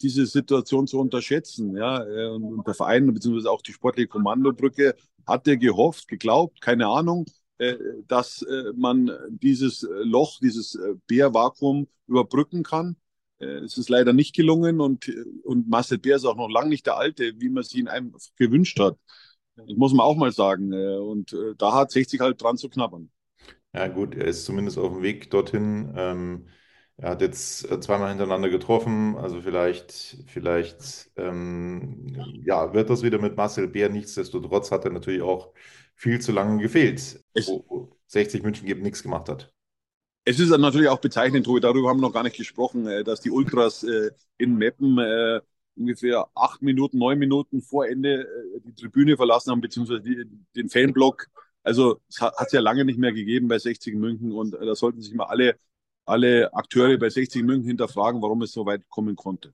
diese 0.01 0.25
Situation 0.25 0.87
zu 0.87 0.99
unterschätzen. 0.99 1.75
Ja? 1.75 2.03
Und 2.33 2.65
der 2.67 2.73
Verein 2.73 3.13
bzw. 3.13 3.47
auch 3.47 3.61
die 3.61 3.73
sportliche 3.73 4.07
Kommandobrücke 4.07 4.95
hatte 5.25 5.57
gehofft, 5.57 6.07
geglaubt, 6.07 6.61
keine 6.61 6.87
Ahnung, 6.87 7.25
äh, 7.59 7.75
dass 8.07 8.41
äh, 8.41 8.71
man 8.75 9.11
dieses 9.29 9.85
Loch, 10.03 10.39
dieses 10.39 10.75
äh, 10.75 10.95
Bärvakuum 11.07 11.87
überbrücken 12.07 12.63
kann. 12.63 12.95
Es 13.41 13.77
ist 13.77 13.87
leider 13.87 14.11
nicht 14.11 14.35
gelungen 14.35 14.81
und, 14.81 15.09
und 15.43 15.69
Marcel 15.69 15.97
Bär 15.97 16.17
ist 16.17 16.25
auch 16.25 16.35
noch 16.35 16.49
lange 16.49 16.67
nicht 16.67 16.85
der 16.85 16.97
Alte, 16.97 17.31
wie 17.37 17.47
man 17.47 17.61
es 17.61 17.73
ihn 17.73 17.87
einem 17.87 18.13
gewünscht 18.35 18.77
hat. 18.81 18.97
Das 19.55 19.77
muss 19.77 19.93
man 19.93 20.05
auch 20.05 20.17
mal 20.17 20.33
sagen. 20.33 20.73
Und 20.73 21.33
da 21.57 21.73
hat 21.73 21.89
60 21.91 22.19
halt 22.19 22.41
dran 22.41 22.57
zu 22.57 22.67
knabbern. 22.67 23.09
Ja, 23.73 23.87
gut, 23.87 24.15
er 24.15 24.25
ist 24.25 24.45
zumindest 24.45 24.77
auf 24.77 24.93
dem 24.93 25.03
Weg 25.03 25.29
dorthin. 25.29 25.93
Ähm, 25.95 26.47
er 26.97 27.11
hat 27.11 27.21
jetzt 27.21 27.59
zweimal 27.83 28.09
hintereinander 28.09 28.49
getroffen, 28.49 29.15
also 29.15 29.41
vielleicht, 29.41 30.17
vielleicht 30.27 31.11
ähm, 31.15 32.41
ja, 32.43 32.73
wird 32.73 32.89
das 32.89 33.03
wieder 33.03 33.19
mit 33.19 33.37
Marcel 33.37 33.67
Bär. 33.67 33.89
Nichtsdestotrotz 33.89 34.71
hat 34.71 34.85
er 34.85 34.91
natürlich 34.91 35.21
auch 35.21 35.53
viel 35.95 36.19
zu 36.19 36.31
lange 36.31 36.61
gefehlt, 36.61 37.23
wo 37.45 37.95
60 38.07 38.43
München 38.43 38.67
eben 38.67 38.81
nichts 38.81 39.03
gemacht 39.03 39.29
hat. 39.29 39.53
Es 40.25 40.39
ist 40.39 40.49
natürlich 40.49 40.89
auch 40.89 40.99
bezeichnend, 40.99 41.45
Tobi, 41.45 41.59
darüber 41.59 41.89
haben 41.89 41.97
wir 41.97 42.07
noch 42.07 42.13
gar 42.13 42.23
nicht 42.23 42.37
gesprochen, 42.37 42.85
äh, 42.87 43.03
dass 43.03 43.21
die 43.21 43.31
Ultras 43.31 43.83
äh, 43.83 44.11
in 44.37 44.55
Meppen 44.57 44.97
äh, 44.99 45.41
ungefähr 45.75 46.27
acht 46.35 46.61
Minuten, 46.61 46.97
neun 46.97 47.17
Minuten 47.17 47.61
vor 47.61 47.87
Ende 47.87 48.27
die 48.65 48.73
Tribüne 48.73 49.15
verlassen 49.15 49.51
haben, 49.51 49.61
beziehungsweise 49.61 50.01
den 50.03 50.69
Fanblock. 50.69 51.27
Also 51.63 52.01
es 52.09 52.21
hat 52.21 52.33
es 52.47 52.51
ja 52.53 52.61
lange 52.61 52.85
nicht 52.85 52.99
mehr 52.99 53.13
gegeben 53.13 53.47
bei 53.47 53.59
60 53.59 53.95
München 53.95 54.31
und 54.31 54.53
da 54.53 54.75
sollten 54.75 55.01
sich 55.01 55.13
mal 55.13 55.25
alle, 55.25 55.57
alle 56.05 56.53
Akteure 56.53 56.97
bei 56.97 57.09
60 57.09 57.43
München 57.43 57.67
hinterfragen, 57.67 58.21
warum 58.21 58.41
es 58.41 58.51
so 58.53 58.65
weit 58.65 58.87
kommen 58.89 59.15
konnte. 59.15 59.53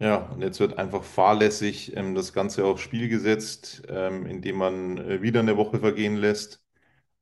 Ja, 0.00 0.16
und 0.32 0.42
jetzt 0.42 0.58
wird 0.58 0.78
einfach 0.78 1.04
fahrlässig 1.04 1.96
ähm, 1.96 2.14
das 2.14 2.32
Ganze 2.32 2.64
aufs 2.64 2.82
Spiel 2.82 3.08
gesetzt, 3.08 3.82
ähm, 3.88 4.26
indem 4.26 4.56
man 4.56 4.98
äh, 4.98 5.22
wieder 5.22 5.40
eine 5.40 5.56
Woche 5.56 5.78
vergehen 5.78 6.16
lässt. 6.16 6.60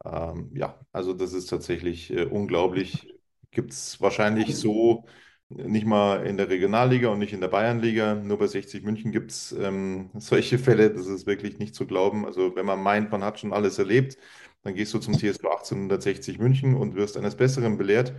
Ähm, 0.05 0.51
ja, 0.55 0.81
also 0.93 1.15
das 1.15 1.33
ist 1.35 1.47
tatsächlich 1.49 2.11
äh, 2.13 2.25
unglaublich. 2.25 3.15
Gibt 3.51 3.73
es 3.73 4.01
wahrscheinlich 4.01 4.57
so 4.57 5.05
nicht 5.51 5.85
mal 5.87 6.25
in 6.27 6.37
der 6.37 6.49
Regionalliga 6.49 7.09
und 7.09 7.19
nicht 7.19 7.33
in 7.33 7.41
der 7.41 7.49
Bayernliga. 7.49 8.15
Nur 8.15 8.39
bei 8.39 8.47
60 8.47 8.85
München 8.85 9.13
gibt 9.13 9.33
es 9.33 9.53
ähm, 9.53 10.11
solche 10.19 10.59
Fälle. 10.59 10.91
Das 10.93 11.07
ist 11.07 11.27
wirklich 11.27 11.59
nicht 11.59 11.75
zu 11.75 11.87
glauben. 11.87 12.25
Also 12.27 12.55
wenn 12.57 12.67
man 12.67 12.83
meint, 12.83 13.11
man 13.11 13.25
hat 13.25 13.41
schon 13.41 13.53
alles 13.53 13.79
erlebt, 13.79 14.17
dann 14.63 14.75
gehst 14.75 14.95
du 14.95 14.99
zum 14.99 15.15
TSV 15.15 15.45
1860 15.45 16.39
München 16.39 16.75
und 16.77 16.95
wirst 16.95 17.17
eines 17.17 17.37
Besseren 17.37 17.79
belehrt. 17.79 18.15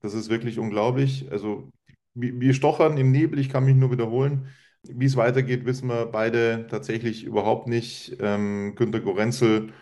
Das 0.00 0.14
ist 0.14 0.30
wirklich 0.30 0.58
unglaublich. 0.58 1.30
Also 1.30 1.70
wir 2.14 2.54
stochern 2.54 2.98
im 2.98 3.10
Nebel, 3.12 3.38
ich 3.38 3.48
kann 3.50 3.64
mich 3.64 3.76
nur 3.76 3.90
wiederholen. 3.90 4.48
wie 4.82 5.06
es 5.06 5.16
weitergeht, 5.16 5.64
wissen 5.66 5.88
wir 5.88 6.06
beide 6.06 6.66
tatsächlich 6.70 7.24
überhaupt 7.24 7.66
nicht. 7.68 8.16
Ähm, 8.20 8.74
Günter 8.76 9.00
Gorenzel 9.00 9.72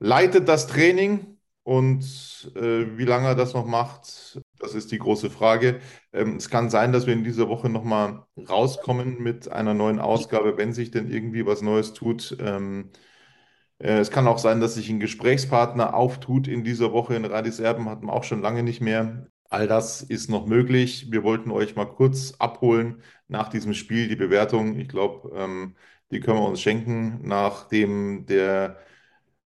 leitet 0.00 0.48
das 0.48 0.66
Training 0.66 1.38
und 1.64 2.02
äh, 2.56 2.98
wie 2.98 3.04
lange 3.04 3.28
er 3.28 3.34
das 3.36 3.54
noch 3.54 3.66
macht, 3.66 4.41
das 4.62 4.74
ist 4.74 4.92
die 4.92 4.98
große 4.98 5.30
Frage. 5.30 5.80
Ähm, 6.12 6.36
es 6.36 6.48
kann 6.48 6.70
sein, 6.70 6.92
dass 6.92 7.06
wir 7.06 7.14
in 7.14 7.24
dieser 7.24 7.48
Woche 7.48 7.68
nochmal 7.68 8.24
rauskommen 8.48 9.22
mit 9.22 9.50
einer 9.50 9.74
neuen 9.74 9.98
Ausgabe, 9.98 10.56
wenn 10.56 10.72
sich 10.72 10.90
denn 10.90 11.10
irgendwie 11.10 11.46
was 11.46 11.62
Neues 11.62 11.92
tut. 11.94 12.36
Ähm, 12.40 12.90
äh, 13.78 13.98
es 13.98 14.10
kann 14.10 14.28
auch 14.28 14.38
sein, 14.38 14.60
dass 14.60 14.74
sich 14.74 14.88
ein 14.90 15.00
Gesprächspartner 15.00 15.94
auftut 15.94 16.48
in 16.48 16.64
dieser 16.64 16.92
Woche. 16.92 17.14
In 17.16 17.24
Radis 17.24 17.60
Erben 17.60 17.88
hatten 17.88 18.06
wir 18.06 18.12
auch 18.12 18.24
schon 18.24 18.42
lange 18.42 18.62
nicht 18.62 18.80
mehr. 18.80 19.26
All 19.50 19.66
das 19.68 20.02
ist 20.02 20.30
noch 20.30 20.46
möglich. 20.46 21.10
Wir 21.10 21.24
wollten 21.24 21.50
euch 21.50 21.76
mal 21.76 21.84
kurz 21.86 22.34
abholen 22.38 23.02
nach 23.28 23.48
diesem 23.48 23.74
Spiel, 23.74 24.08
die 24.08 24.16
Bewertung. 24.16 24.78
Ich 24.78 24.88
glaube, 24.88 25.30
ähm, 25.36 25.76
die 26.10 26.20
können 26.20 26.38
wir 26.38 26.48
uns 26.48 26.60
schenken, 26.60 27.20
nachdem 27.22 28.26
der 28.26 28.78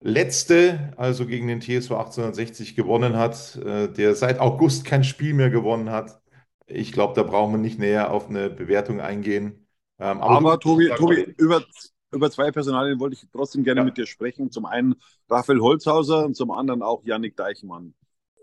letzte, 0.00 0.92
also 0.96 1.26
gegen 1.26 1.48
den 1.48 1.60
TSV 1.60 1.92
1860 1.92 2.76
gewonnen 2.76 3.16
hat, 3.16 3.56
äh, 3.56 3.88
der 3.88 4.14
seit 4.14 4.40
August 4.40 4.84
kein 4.84 5.04
Spiel 5.04 5.34
mehr 5.34 5.50
gewonnen 5.50 5.90
hat. 5.90 6.20
Ich 6.66 6.92
glaube, 6.92 7.14
da 7.14 7.22
brauchen 7.22 7.52
wir 7.52 7.58
nicht 7.58 7.78
näher 7.78 8.10
auf 8.10 8.28
eine 8.28 8.50
Bewertung 8.50 9.00
eingehen. 9.00 9.66
Ähm, 9.98 10.20
aber, 10.20 10.36
aber 10.36 10.60
Tobi, 10.60 10.90
Tobi 10.96 11.34
über, 11.38 11.64
über 12.12 12.30
zwei 12.30 12.50
Personalien 12.50 13.00
wollte 13.00 13.14
ich 13.14 13.24
trotzdem 13.32 13.64
gerne 13.64 13.80
ja. 13.80 13.84
mit 13.84 13.96
dir 13.96 14.06
sprechen. 14.06 14.50
Zum 14.50 14.66
einen 14.66 14.96
Raphael 15.28 15.60
Holzhauser 15.60 16.24
und 16.24 16.34
zum 16.34 16.50
anderen 16.50 16.82
auch 16.82 17.04
Yannick 17.04 17.36
Deichmann 17.36 17.94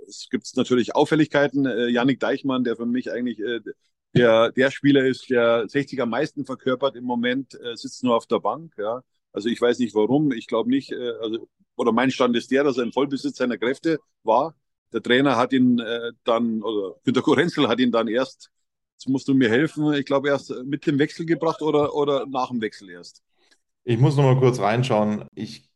es 0.07 0.29
gibt 0.29 0.49
natürlich 0.55 0.95
Auffälligkeiten. 0.95 1.65
Äh, 1.65 1.87
Yannick 1.87 2.19
Deichmann, 2.19 2.63
der 2.63 2.75
für 2.75 2.85
mich 2.85 3.11
eigentlich 3.11 3.39
äh, 3.39 3.59
der, 4.15 4.51
der 4.51 4.71
Spieler 4.71 5.05
ist, 5.05 5.29
der 5.29 5.67
60 5.67 6.01
am 6.01 6.09
meisten 6.09 6.45
verkörpert 6.45 6.95
im 6.95 7.03
Moment, 7.03 7.59
äh, 7.59 7.75
sitzt 7.75 8.03
nur 8.03 8.15
auf 8.15 8.27
der 8.27 8.39
Bank. 8.39 8.73
Ja. 8.77 9.01
Also 9.33 9.49
ich 9.49 9.59
weiß 9.59 9.79
nicht 9.79 9.95
warum. 9.95 10.31
Ich 10.31 10.47
glaube 10.47 10.69
nicht, 10.69 10.91
äh, 10.91 11.11
also, 11.21 11.49
oder 11.75 11.91
mein 11.91 12.11
Stand 12.11 12.35
ist 12.35 12.51
der, 12.51 12.63
dass 12.63 12.77
er 12.77 12.83
im 12.83 12.93
Vollbesitz 12.93 13.37
seiner 13.37 13.57
Kräfte 13.57 13.99
war. 14.23 14.55
Der 14.93 15.01
Trainer 15.01 15.35
hat 15.37 15.53
ihn 15.53 15.79
äh, 15.79 16.11
dann, 16.23 16.61
oder 16.61 16.95
Günter 17.03 17.21
Korenzel 17.21 17.67
hat 17.67 17.79
ihn 17.79 17.91
dann 17.91 18.07
erst, 18.07 18.51
jetzt 18.93 19.09
musst 19.09 19.27
du 19.27 19.33
mir 19.33 19.49
helfen, 19.49 19.91
ich 19.93 20.05
glaube 20.05 20.29
erst 20.29 20.53
mit 20.65 20.85
dem 20.85 20.99
Wechsel 20.99 21.25
gebracht 21.25 21.61
oder, 21.61 21.95
oder 21.95 22.25
nach 22.27 22.49
dem 22.49 22.61
Wechsel 22.61 22.89
erst. 22.91 23.23
Ich 23.83 23.97
muss 23.97 24.15
noch 24.15 24.23
mal 24.23 24.39
kurz 24.39 24.59
reinschauen. 24.59 25.25
Ich 25.35 25.69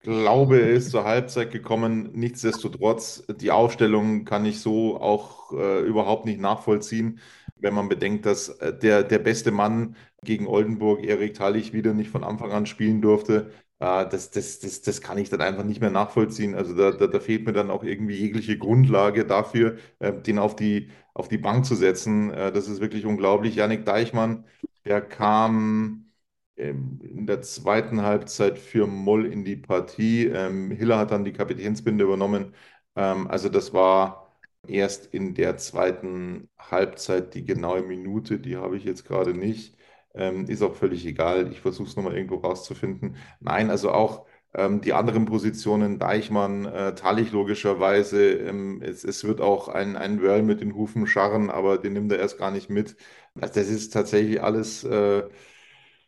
glaube, 0.00 0.60
er 0.60 0.70
ist 0.70 0.90
zur 0.90 1.04
Halbzeit 1.04 1.50
gekommen. 1.50 2.10
Nichtsdestotrotz, 2.12 3.24
die 3.40 3.50
Aufstellung 3.50 4.24
kann 4.24 4.44
ich 4.44 4.60
so 4.60 5.00
auch 5.00 5.52
äh, 5.52 5.80
überhaupt 5.80 6.26
nicht 6.26 6.40
nachvollziehen, 6.40 7.20
wenn 7.56 7.74
man 7.74 7.88
bedenkt, 7.88 8.26
dass 8.26 8.48
äh, 8.48 8.76
der, 8.76 9.02
der 9.04 9.18
beste 9.18 9.50
Mann 9.50 9.96
gegen 10.22 10.46
Oldenburg, 10.46 11.04
Erik 11.04 11.34
Tallich, 11.34 11.72
wieder 11.72 11.94
nicht 11.94 12.10
von 12.10 12.24
Anfang 12.24 12.52
an 12.52 12.66
spielen 12.66 13.00
durfte. 13.02 13.50
Äh, 13.78 14.08
das, 14.08 14.30
das, 14.30 14.60
das, 14.60 14.82
das 14.82 15.00
kann 15.00 15.18
ich 15.18 15.30
dann 15.30 15.40
einfach 15.40 15.64
nicht 15.64 15.80
mehr 15.80 15.90
nachvollziehen. 15.90 16.54
Also 16.54 16.74
da, 16.74 16.90
da, 16.92 17.06
da 17.06 17.20
fehlt 17.20 17.46
mir 17.46 17.52
dann 17.52 17.70
auch 17.70 17.84
irgendwie 17.84 18.14
jegliche 18.16 18.58
Grundlage 18.58 19.24
dafür, 19.26 19.76
äh, 19.98 20.12
den 20.12 20.38
auf 20.38 20.56
die, 20.56 20.90
auf 21.14 21.28
die 21.28 21.38
Bank 21.38 21.64
zu 21.66 21.74
setzen. 21.74 22.30
Äh, 22.32 22.52
das 22.52 22.68
ist 22.68 22.80
wirklich 22.80 23.06
unglaublich. 23.06 23.54
Janik 23.56 23.84
Deichmann, 23.86 24.44
der 24.84 25.00
kam 25.00 26.10
ähm, 26.56 27.00
in 27.02 27.26
der 27.26 27.42
zweiten 27.42 28.02
Halbzeit 28.02 28.58
für 28.58 28.86
Moll 28.86 29.26
in 29.26 29.44
die 29.44 29.56
Partie. 29.56 30.26
Ähm, 30.26 30.70
Hiller 30.70 30.98
hat 30.98 31.10
dann 31.10 31.24
die 31.24 31.32
Kapitänsbinde 31.32 32.04
übernommen. 32.04 32.54
Ähm, 32.96 33.26
also 33.28 33.48
das 33.48 33.72
war 33.72 34.23
erst 34.68 35.06
in 35.14 35.34
der 35.34 35.56
zweiten 35.56 36.48
Halbzeit 36.58 37.34
die 37.34 37.44
genaue 37.44 37.82
Minute, 37.82 38.38
die 38.38 38.56
habe 38.56 38.76
ich 38.76 38.84
jetzt 38.84 39.04
gerade 39.04 39.34
nicht. 39.34 39.76
Ähm, 40.14 40.46
ist 40.46 40.62
auch 40.62 40.74
völlig 40.74 41.04
egal. 41.06 41.50
Ich 41.50 41.60
versuche 41.60 41.88
es 41.88 41.96
nochmal 41.96 42.16
irgendwo 42.16 42.36
rauszufinden. 42.36 43.16
Nein, 43.40 43.70
also 43.70 43.90
auch 43.92 44.26
ähm, 44.54 44.80
die 44.80 44.92
anderen 44.92 45.24
Positionen, 45.24 45.98
Deichmann, 45.98 46.64
äh, 46.66 46.94
Talich 46.94 47.32
logischerweise. 47.32 48.32
Ähm, 48.34 48.80
es, 48.82 49.04
es, 49.04 49.24
wird 49.24 49.40
auch 49.40 49.68
ein, 49.68 49.96
ein 49.96 50.22
Whirl 50.22 50.42
mit 50.42 50.60
den 50.60 50.74
Hufen 50.74 51.06
scharren, 51.06 51.50
aber 51.50 51.78
den 51.78 51.94
nimmt 51.94 52.12
er 52.12 52.18
erst 52.20 52.38
gar 52.38 52.50
nicht 52.50 52.70
mit. 52.70 52.96
Also 53.40 53.54
das 53.54 53.68
ist 53.68 53.92
tatsächlich 53.92 54.42
alles... 54.42 54.84
Äh, 54.84 55.24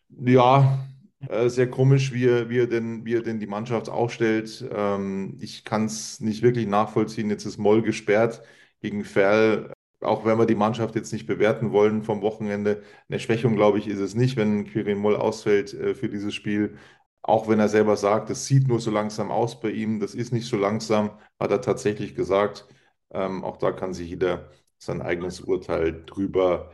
ja, 0.08 0.86
äh, 1.28 1.48
sehr 1.48 1.70
komisch, 1.70 2.12
wie 2.12 2.26
er, 2.26 2.48
wie 2.50 2.58
er 2.60 2.66
denn, 2.66 3.04
wie 3.04 3.14
er 3.14 3.22
denn 3.22 3.40
die 3.40 3.46
Mannschaft 3.46 3.88
aufstellt. 3.88 4.64
Ähm, 4.72 5.36
ich 5.40 5.64
kann 5.64 5.86
es 5.86 6.20
nicht 6.20 6.42
wirklich 6.42 6.66
nachvollziehen. 6.66 7.30
Jetzt 7.30 7.46
ist 7.46 7.58
Moll 7.58 7.82
gesperrt 7.82 8.42
gegen 8.80 9.04
Ferl. 9.04 9.72
Auch 10.00 10.24
wenn 10.26 10.38
wir 10.38 10.46
die 10.46 10.54
Mannschaft 10.54 10.94
jetzt 10.94 11.12
nicht 11.12 11.26
bewerten 11.26 11.72
wollen 11.72 12.02
vom 12.02 12.20
Wochenende, 12.20 12.82
eine 13.08 13.18
Schwächung, 13.18 13.56
glaube 13.56 13.78
ich, 13.78 13.88
ist 13.88 13.98
es 13.98 14.14
nicht, 14.14 14.36
wenn 14.36 14.66
Quirin 14.66 14.98
Moll 14.98 15.16
ausfällt 15.16 15.72
äh, 15.74 15.94
für 15.94 16.08
dieses 16.08 16.34
Spiel. 16.34 16.76
Auch 17.22 17.48
wenn 17.48 17.58
er 17.58 17.68
selber 17.68 17.96
sagt, 17.96 18.30
es 18.30 18.46
sieht 18.46 18.68
nur 18.68 18.78
so 18.80 18.90
langsam 18.90 19.30
aus 19.30 19.60
bei 19.60 19.70
ihm, 19.70 19.98
das 20.00 20.14
ist 20.14 20.32
nicht 20.32 20.46
so 20.46 20.56
langsam, 20.56 21.10
hat 21.40 21.50
er 21.50 21.60
tatsächlich 21.60 22.14
gesagt. 22.14 22.66
Ähm, 23.10 23.44
auch 23.44 23.56
da 23.56 23.72
kann 23.72 23.94
sich 23.94 24.08
jeder 24.10 24.50
sein 24.78 25.02
eigenes 25.02 25.40
Urteil 25.40 26.04
drüber 26.06 26.70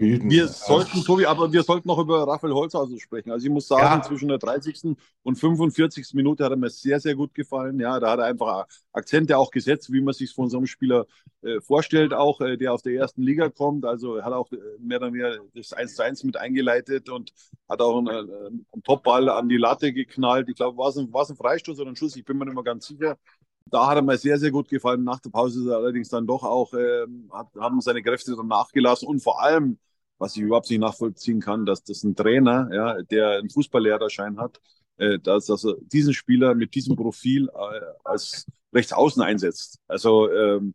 bilden. 0.00 0.30
Wir 0.30 0.48
sollten, 0.48 1.04
Tobi, 1.04 1.26
aber 1.26 1.52
wir 1.52 1.62
sollten 1.62 1.86
noch 1.86 1.98
über 1.98 2.26
Raphael 2.26 2.54
Holzhausen 2.54 2.98
sprechen. 2.98 3.30
Also 3.30 3.46
ich 3.46 3.52
muss 3.52 3.68
sagen, 3.68 4.00
ja. 4.00 4.02
zwischen 4.02 4.28
der 4.28 4.38
30. 4.38 4.96
und 5.22 5.36
45. 5.36 6.14
Minute 6.14 6.42
hat 6.42 6.50
er 6.50 6.56
mir 6.56 6.70
sehr, 6.70 6.98
sehr 7.00 7.14
gut 7.14 7.34
gefallen. 7.34 7.78
Ja, 7.78 8.00
da 8.00 8.12
hat 8.12 8.18
er 8.18 8.24
einfach 8.24 8.66
Akzente 8.92 9.36
auch 9.36 9.50
gesetzt, 9.50 9.92
wie 9.92 10.00
man 10.00 10.14
sich 10.14 10.32
von 10.32 10.48
so 10.48 10.56
einem 10.56 10.66
Spieler 10.66 11.06
äh, 11.42 11.60
vorstellt, 11.60 12.14
auch 12.14 12.40
äh, 12.40 12.56
der 12.56 12.72
aus 12.72 12.82
der 12.82 12.94
ersten 12.94 13.22
Liga 13.22 13.50
kommt. 13.50 13.84
Also 13.84 14.16
er 14.16 14.24
hat 14.24 14.32
auch 14.32 14.50
äh, 14.52 14.56
mehr 14.80 14.98
oder 14.98 15.12
weniger 15.12 15.36
das 15.54 15.74
1 15.74 15.94
zu 15.94 16.02
1 16.02 16.24
mit 16.24 16.38
eingeleitet 16.38 17.10
und 17.10 17.32
hat 17.68 17.82
auch 17.82 17.98
einen, 17.98 18.08
äh, 18.08 18.46
einen 18.46 18.82
Topball 18.82 19.28
an 19.28 19.50
die 19.50 19.58
Latte 19.58 19.92
geknallt. 19.92 20.48
Ich 20.48 20.56
glaube, 20.56 20.78
war 20.78 20.88
es 20.88 20.96
ein, 20.96 21.12
ein 21.12 21.36
Freistoß 21.36 21.78
oder 21.78 21.90
ein 21.90 21.96
Schuss? 21.96 22.16
Ich 22.16 22.24
bin 22.24 22.38
mir 22.38 22.46
nicht 22.46 22.54
mehr 22.54 22.64
ganz 22.64 22.86
sicher. 22.86 23.18
Da 23.66 23.86
hat 23.86 23.96
er 23.96 24.02
mir 24.02 24.16
sehr, 24.16 24.38
sehr 24.38 24.50
gut 24.50 24.68
gefallen. 24.68 25.04
Nach 25.04 25.20
der 25.20 25.30
Pause 25.30 25.60
ist 25.60 25.66
er 25.66 25.76
allerdings 25.76 26.08
dann 26.08 26.26
doch 26.26 26.42
auch, 26.42 26.72
äh, 26.72 27.06
hat, 27.30 27.48
haben 27.58 27.82
seine 27.82 28.02
Kräfte 28.02 28.34
dann 28.34 28.48
nachgelassen 28.48 29.06
und 29.06 29.22
vor 29.22 29.42
allem 29.42 29.78
was 30.20 30.36
ich 30.36 30.42
überhaupt 30.42 30.70
nicht 30.70 30.80
nachvollziehen 30.80 31.40
kann, 31.40 31.64
dass 31.66 31.82
das 31.82 32.04
ein 32.04 32.14
Trainer, 32.14 32.68
ja, 32.72 33.02
der 33.02 33.38
einen 33.38 33.50
Fußballlehrerschein 33.50 34.38
hat, 34.38 34.60
äh, 34.98 35.18
dass, 35.18 35.46
dass 35.46 35.64
er 35.64 35.76
diesen 35.80 36.12
Spieler 36.12 36.54
mit 36.54 36.74
diesem 36.74 36.94
Profil 36.94 37.48
äh, 37.48 37.80
als 38.04 38.46
Rechtsaußen 38.72 39.22
einsetzt. 39.22 39.78
Also 39.88 40.30
ähm, 40.30 40.74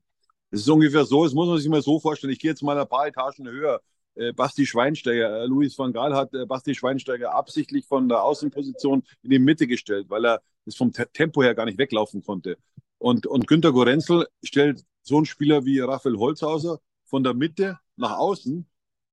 es 0.50 0.62
ist 0.62 0.70
ungefähr 0.70 1.06
so, 1.06 1.26
es 1.26 1.34
muss 1.34 1.48
man 1.48 1.60
sich 1.60 1.70
mal 1.70 1.82
so 1.82 2.00
vorstellen, 2.00 2.34
ich 2.34 2.40
gehe 2.40 2.52
jetzt 2.52 2.64
mal 2.64 2.78
ein 2.78 2.88
paar 2.88 3.08
Etagen 3.08 3.48
höher. 3.48 3.82
Äh, 4.16 4.34
Basti 4.34 4.66
Schweinsteiger, 4.66 5.44
äh, 5.44 5.46
Luis 5.46 5.78
van 5.78 5.94
Gaal 5.94 6.16
hat 6.16 6.34
äh, 6.34 6.46
Basti 6.48 6.74
Schweinsteiger 6.74 7.36
absichtlich 7.36 7.86
von 7.86 8.10
der 8.10 8.24
Außenposition 8.24 9.04
in 9.22 9.30
die 9.30 9.40
Mitte 9.40 9.68
gestellt, 9.68 10.10
weil 10.10 10.26
er 10.26 10.42
es 10.66 10.76
vom 10.76 10.92
Te 10.92 11.08
Tempo 11.14 11.44
her 11.44 11.54
gar 11.54 11.66
nicht 11.66 11.78
weglaufen 11.78 12.24
konnte. 12.24 12.58
Und, 12.98 13.28
und 13.28 13.46
Günter 13.46 13.72
Gorenzel 13.72 14.26
stellt 14.44 14.84
so 15.04 15.18
einen 15.18 15.28
Spieler 15.28 15.66
wie 15.66 15.82
Raphael 15.82 16.18
Holzhauser 16.18 16.80
von 17.04 17.24
der 17.24 17.36
Mitte 17.36 17.78
nach 17.96 18.18
außen 18.18 18.66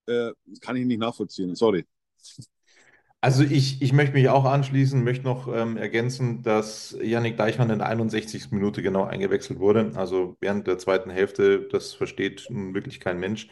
äh, 0.07 0.33
kann 0.61 0.77
ich 0.77 0.87
nicht 0.87 1.01
nachvollziehen. 1.01 1.55
Sorry. 1.55 1.85
Also 3.21 3.45
ich, 3.45 3.81
ich 3.81 3.93
möchte 3.93 4.15
mich 4.15 4.29
auch 4.29 4.45
anschließen, 4.45 5.05
möchte 5.05 5.25
noch 5.25 5.47
ähm, 5.55 5.77
ergänzen, 5.77 6.43
dass 6.43 6.97
Yannick 7.01 7.37
Deichmann 7.37 7.71
in 7.71 7.79
der 7.79 7.87
61. 7.88 8.57
Minute 8.57 8.83
genau 8.83 9.05
eingewechselt 9.05 9.61
wurde. 9.61 9.93
Also 9.95 10.37
während 10.41 10.67
der 10.67 10.79
zweiten 10.79 11.09
Hälfte, 11.11 11.69
das 11.71 11.95
versteht 11.95 12.47
nun 12.51 12.75
wirklich 12.75 12.99
kein 12.99 13.21
Mensch. 13.21 13.49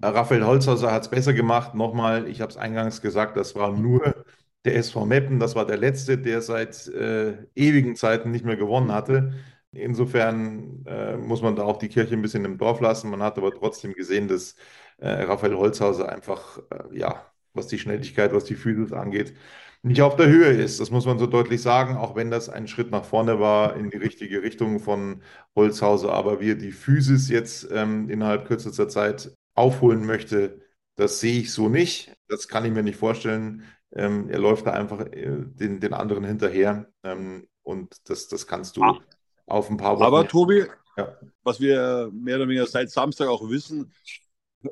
Äh, 0.00 0.06
Raphael 0.08 0.44
Holzhauser 0.46 0.92
hat 0.92 1.02
es 1.02 1.10
besser 1.10 1.34
gemacht. 1.34 1.74
Nochmal, 1.74 2.26
ich 2.28 2.40
habe 2.40 2.50
es 2.50 2.56
eingangs 2.56 3.02
gesagt, 3.02 3.36
das 3.36 3.54
war 3.54 3.72
nur 3.72 4.24
der 4.64 4.76
SV 4.76 5.04
Meppen. 5.06 5.38
Das 5.38 5.54
war 5.56 5.66
der 5.66 5.76
letzte, 5.78 6.16
der 6.18 6.40
seit 6.40 6.86
äh, 6.88 7.34
ewigen 7.54 7.96
Zeiten 7.96 8.30
nicht 8.30 8.44
mehr 8.46 8.56
gewonnen 8.56 8.92
hatte. 8.92 9.34
Insofern 9.74 10.84
äh, 10.86 11.16
muss 11.16 11.40
man 11.42 11.56
da 11.56 11.62
auch 11.64 11.78
die 11.78 11.88
Kirche 11.88 12.14
ein 12.14 12.22
bisschen 12.22 12.44
im 12.44 12.58
Dorf 12.58 12.80
lassen. 12.80 13.10
Man 13.10 13.22
hat 13.22 13.38
aber 13.38 13.52
trotzdem 13.52 13.94
gesehen, 13.94 14.28
dass 14.28 14.54
äh, 14.98 15.08
Raphael 15.08 15.56
Holzhauser 15.56 16.10
einfach, 16.10 16.58
äh, 16.70 16.98
ja, 16.98 17.26
was 17.54 17.68
die 17.68 17.78
Schnelligkeit, 17.78 18.34
was 18.34 18.44
die 18.44 18.54
Physis 18.54 18.92
angeht, 18.92 19.34
nicht 19.82 20.02
auf 20.02 20.16
der 20.16 20.28
Höhe 20.28 20.48
ist. 20.48 20.78
Das 20.80 20.90
muss 20.90 21.06
man 21.06 21.18
so 21.18 21.26
deutlich 21.26 21.60
sagen, 21.62 21.96
auch 21.96 22.14
wenn 22.14 22.30
das 22.30 22.48
ein 22.48 22.68
Schritt 22.68 22.90
nach 22.90 23.04
vorne 23.04 23.40
war 23.40 23.76
in 23.76 23.90
die 23.90 23.96
richtige 23.96 24.42
Richtung 24.42 24.78
von 24.78 25.22
Holzhauser. 25.56 26.12
Aber 26.12 26.40
wie 26.40 26.50
er 26.50 26.54
die 26.56 26.72
Physis 26.72 27.28
jetzt 27.28 27.68
ähm, 27.72 28.08
innerhalb 28.10 28.46
kürzester 28.46 28.88
Zeit 28.88 29.34
aufholen 29.54 30.06
möchte, 30.06 30.60
das 30.96 31.20
sehe 31.20 31.40
ich 31.40 31.52
so 31.52 31.68
nicht. 31.68 32.14
Das 32.28 32.46
kann 32.48 32.64
ich 32.64 32.72
mir 32.72 32.82
nicht 32.82 32.98
vorstellen. 32.98 33.64
Ähm, 33.94 34.28
er 34.28 34.38
läuft 34.38 34.66
da 34.66 34.72
einfach 34.72 35.00
äh, 35.00 35.30
den, 35.46 35.80
den 35.80 35.94
anderen 35.94 36.24
hinterher. 36.24 36.88
Ähm, 37.02 37.48
und 37.62 37.96
das, 38.08 38.28
das 38.28 38.46
kannst 38.46 38.76
du 38.76 38.82
ah. 38.82 38.98
Auf 39.46 39.70
ein 39.70 39.76
paar 39.76 39.96
Wochen. 39.96 40.04
Aber 40.04 40.28
Tobi, 40.28 40.64
ja. 40.96 41.16
was 41.42 41.60
wir 41.60 42.10
mehr 42.12 42.36
oder 42.36 42.48
weniger 42.48 42.66
seit 42.66 42.90
Samstag 42.90 43.28
auch 43.28 43.48
wissen, 43.48 43.92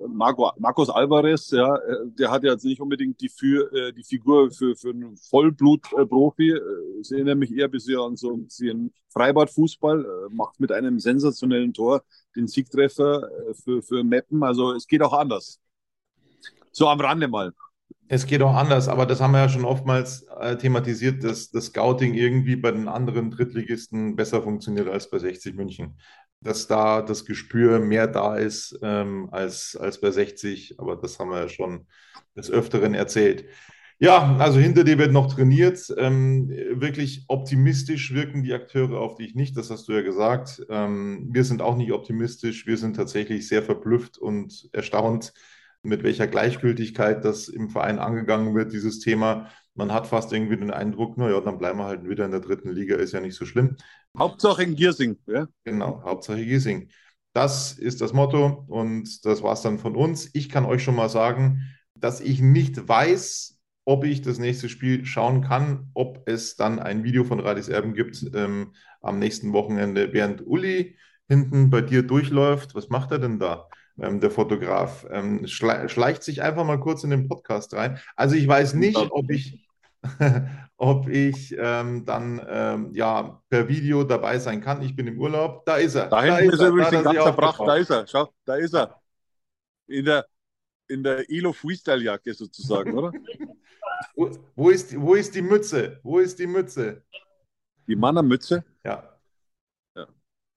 Marco, 0.09 0.53
Marcos 0.59 0.89
Alvarez, 0.89 1.51
ja, 1.51 1.79
der 2.19 2.31
hat 2.31 2.45
ja 2.45 2.53
jetzt 2.53 2.65
nicht 2.65 2.81
unbedingt 2.81 3.21
die, 3.21 3.29
für, 3.29 3.73
äh, 3.73 3.93
die 3.93 4.05
Figur 4.05 4.51
für, 4.51 4.77
für 4.77 4.91
einen 4.91 5.17
Vollblut-Profi. 5.17 6.51
Äh, 6.51 6.61
ich 7.01 7.11
erinnere 7.11 7.35
mich 7.35 7.53
eher 7.53 7.69
bisher 7.69 7.99
an 8.01 8.17
so 8.17 8.33
einen 8.33 8.93
Freibad-Fußball, 9.09 10.05
äh, 10.05 10.35
macht 10.35 10.61
mit 10.61 10.71
einem 10.73 11.01
sensationellen 11.01 11.73
Tor 11.73 12.05
den 12.37 12.47
Siegtreffer 12.47 13.29
für, 13.65 13.83
für 13.83 14.05
Meppen. 14.05 14.43
Also 14.43 14.73
es 14.73 14.87
geht 14.87 15.03
auch 15.03 15.13
anders. 15.13 15.59
So 16.71 16.89
am 16.89 17.01
Rande 17.01 17.27
mal. 17.27 17.53
Es 18.13 18.27
geht 18.27 18.43
auch 18.43 18.57
anders, 18.57 18.89
aber 18.89 19.07
das 19.07 19.21
haben 19.21 19.31
wir 19.31 19.39
ja 19.39 19.49
schon 19.49 19.65
oftmals 19.65 20.27
äh, 20.41 20.57
thematisiert, 20.57 21.23
dass 21.23 21.53
das 21.53 21.67
Scouting 21.67 22.15
irgendwie 22.15 22.57
bei 22.57 22.73
den 22.73 22.89
anderen 22.89 23.31
Drittligisten 23.31 24.17
besser 24.17 24.43
funktioniert 24.43 24.89
als 24.89 25.09
bei 25.09 25.21
60 25.21 25.55
München. 25.55 25.97
Dass 26.41 26.67
da 26.67 27.03
das 27.03 27.25
Gespür 27.25 27.79
mehr 27.79 28.09
da 28.09 28.35
ist 28.35 28.77
ähm, 28.83 29.29
als, 29.31 29.77
als 29.81 30.01
bei 30.01 30.11
60, 30.11 30.81
aber 30.81 30.97
das 30.97 31.21
haben 31.21 31.31
wir 31.31 31.39
ja 31.39 31.49
schon 31.49 31.87
des 32.37 32.51
Öfteren 32.51 32.95
erzählt. 32.95 33.45
Ja, 34.01 34.35
also 34.39 34.59
hinter 34.59 34.83
dir 34.83 34.99
wird 34.99 35.13
noch 35.13 35.33
trainiert. 35.33 35.95
Ähm, 35.97 36.49
wirklich 36.49 37.27
optimistisch 37.29 38.13
wirken 38.13 38.43
die 38.43 38.55
Akteure 38.55 38.99
auf 38.99 39.15
dich 39.19 39.37
nicht, 39.37 39.57
das 39.57 39.71
hast 39.71 39.87
du 39.87 39.93
ja 39.93 40.03
gesagt. 40.03 40.67
Ähm, 40.69 41.29
wir 41.31 41.45
sind 41.45 41.63
auch 41.63 41.77
nicht 41.77 41.93
optimistisch, 41.93 42.67
wir 42.67 42.77
sind 42.77 42.97
tatsächlich 42.97 43.47
sehr 43.47 43.63
verblüfft 43.63 44.19
und 44.19 44.69
erstaunt 44.73 45.33
mit 45.83 46.03
welcher 46.03 46.27
Gleichgültigkeit 46.27 47.25
das 47.25 47.49
im 47.49 47.71
Verein 47.71 47.99
angegangen 47.99 48.55
wird, 48.55 48.73
dieses 48.73 49.01
Thema. 49.01 49.51
Man 49.75 49.93
hat 49.93 50.07
fast 50.07 50.33
irgendwie 50.33 50.57
den 50.57 50.71
Eindruck, 50.71 51.17
naja, 51.17 51.41
dann 51.41 51.59
bleiben 51.59 51.79
wir 51.79 51.87
halt 51.87 52.09
wieder 52.09 52.25
in 52.25 52.33
der 52.33 52.41
dritten 52.41 52.71
Liga, 52.71 52.97
ist 52.97 53.13
ja 53.13 53.21
nicht 53.21 53.37
so 53.37 53.47
schlimm. 53.47 53.77
Hauptsache 54.19 54.63
in 54.63 54.75
Giersing, 54.75 55.17
ja? 55.27 55.47
Genau, 55.65 56.03
Hauptsache 56.05 56.45
Giersing. 56.45 56.91
Das 57.33 57.73
ist 57.73 58.01
das 58.01 58.13
Motto 58.13 58.65
und 58.69 59.25
das 59.25 59.43
war 59.43 59.53
es 59.53 59.63
dann 59.63 59.79
von 59.79 59.95
uns. 59.95 60.31
Ich 60.35 60.49
kann 60.49 60.65
euch 60.65 60.83
schon 60.83 60.97
mal 60.97 61.09
sagen, 61.09 61.63
dass 61.95 62.21
ich 62.21 62.41
nicht 62.41 62.89
weiß, 62.89 63.59
ob 63.85 64.05
ich 64.05 64.23
das 64.23 64.39
nächste 64.39 64.69
Spiel 64.69 65.05
schauen 65.05 65.43
kann, 65.43 65.91
ob 65.95 66.29
es 66.29 66.57
dann 66.57 66.79
ein 66.79 67.05
Video 67.05 67.25
von 67.25 67.41
Radis 67.41 67.69
Erben 67.69 67.95
gibt 67.95 68.25
ähm, 68.35 68.75
am 69.01 69.19
nächsten 69.19 69.53
Wochenende, 69.53 70.13
während 70.13 70.47
Uli 70.47 70.99
hinten 71.29 71.71
bei 71.71 71.81
dir 71.81 72.03
durchläuft. 72.03 72.75
Was 72.75 72.89
macht 72.89 73.13
er 73.13 73.19
denn 73.19 73.39
da? 73.39 73.69
Ähm, 73.99 74.21
der 74.21 74.31
Fotograf, 74.31 75.07
ähm, 75.11 75.47
schleicht 75.47 76.23
sich 76.23 76.43
einfach 76.43 76.65
mal 76.65 76.81
kurz 76.81 77.05
in 77.05 77.11
den 77.11 77.29
Podcast 77.29 77.75
rein. 77.75 77.99
Also 78.17 78.37
ich 78.37 78.47
weiß 78.47 78.75
nicht, 78.75 78.97
ob 78.97 79.31
ich, 79.31 79.69
ob 80.77 81.09
ich 81.09 81.55
ähm, 81.59 82.05
dann 82.05 82.45
ähm, 82.49 82.95
ja 82.95 83.43
per 83.49 83.69
Video 83.69 84.05
dabei 84.05 84.39
sein 84.39 84.61
kann. 84.61 84.83
Ich 84.83 84.97
bin 84.97 85.07
im 85.07 85.21
Urlaub. 85.21 85.65
Da 85.67 85.77
ist 85.77 85.95
er. 85.95 86.09
Da, 86.09 86.25
da 86.25 86.37
hinten 86.37 86.55
ist 86.55 86.61
er, 86.61 86.75
wirklich 86.75 86.89
den 86.89 87.05
ganzen 87.05 87.37
Pracht. 87.37 87.61
Da 87.61 87.77
ist 87.77 87.91
er. 87.91 88.07
Schau, 88.07 88.33
da 88.45 88.55
ist 88.57 88.75
er. 88.75 89.01
In 89.87 90.05
der, 90.05 90.27
in 90.89 91.03
der 91.03 91.29
Elo 91.29 91.53
Freestyle-Jacke 91.53 92.33
sozusagen, 92.33 92.97
oder? 92.97 93.13
wo, 94.15 94.31
wo, 94.55 94.71
ist, 94.71 94.99
wo 94.99 95.15
ist 95.15 95.35
die 95.35 95.43
Mütze? 95.43 95.99
Wo 96.03 96.19
ist 96.19 96.39
die 96.39 96.47
Mütze? 96.47 97.03
Die 97.87 97.97
Mannermütze? 97.97 98.65
Ja. 98.85 99.10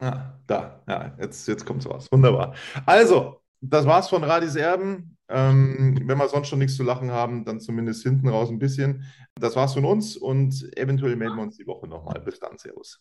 Ah, 0.03 0.37
da, 0.47 0.83
ja, 0.85 1.15
jetzt, 1.17 1.47
jetzt 1.47 1.65
kommt 1.65 1.87
was. 1.87 2.11
Wunderbar. 2.11 2.53
Also, 2.85 3.41
das 3.61 3.85
war's 3.85 4.09
von 4.09 4.23
Radis 4.25 4.55
Erben. 4.55 5.17
Ähm, 5.29 5.97
wenn 6.05 6.17
wir 6.17 6.27
sonst 6.27 6.49
schon 6.49 6.59
nichts 6.59 6.75
zu 6.75 6.83
lachen 6.83 7.09
haben, 7.09 7.45
dann 7.45 7.61
zumindest 7.61 8.03
hinten 8.03 8.27
raus 8.27 8.49
ein 8.49 8.59
bisschen. 8.59 9.05
Das 9.35 9.55
war's 9.55 9.73
von 9.73 9.85
uns 9.85 10.17
und 10.17 10.77
eventuell 10.77 11.15
melden 11.15 11.37
wir 11.37 11.43
uns 11.43 11.55
die 11.55 11.65
Woche 11.65 11.87
nochmal. 11.87 12.19
Bis 12.19 12.37
dann, 12.37 12.57
Servus. 12.57 12.99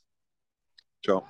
Ciao. 1.05 1.27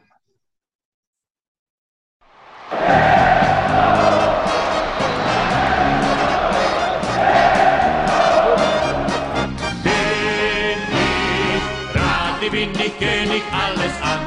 bin 12.50 12.70
ich 12.72 12.98
König, 12.98 13.42
alles 13.50 13.71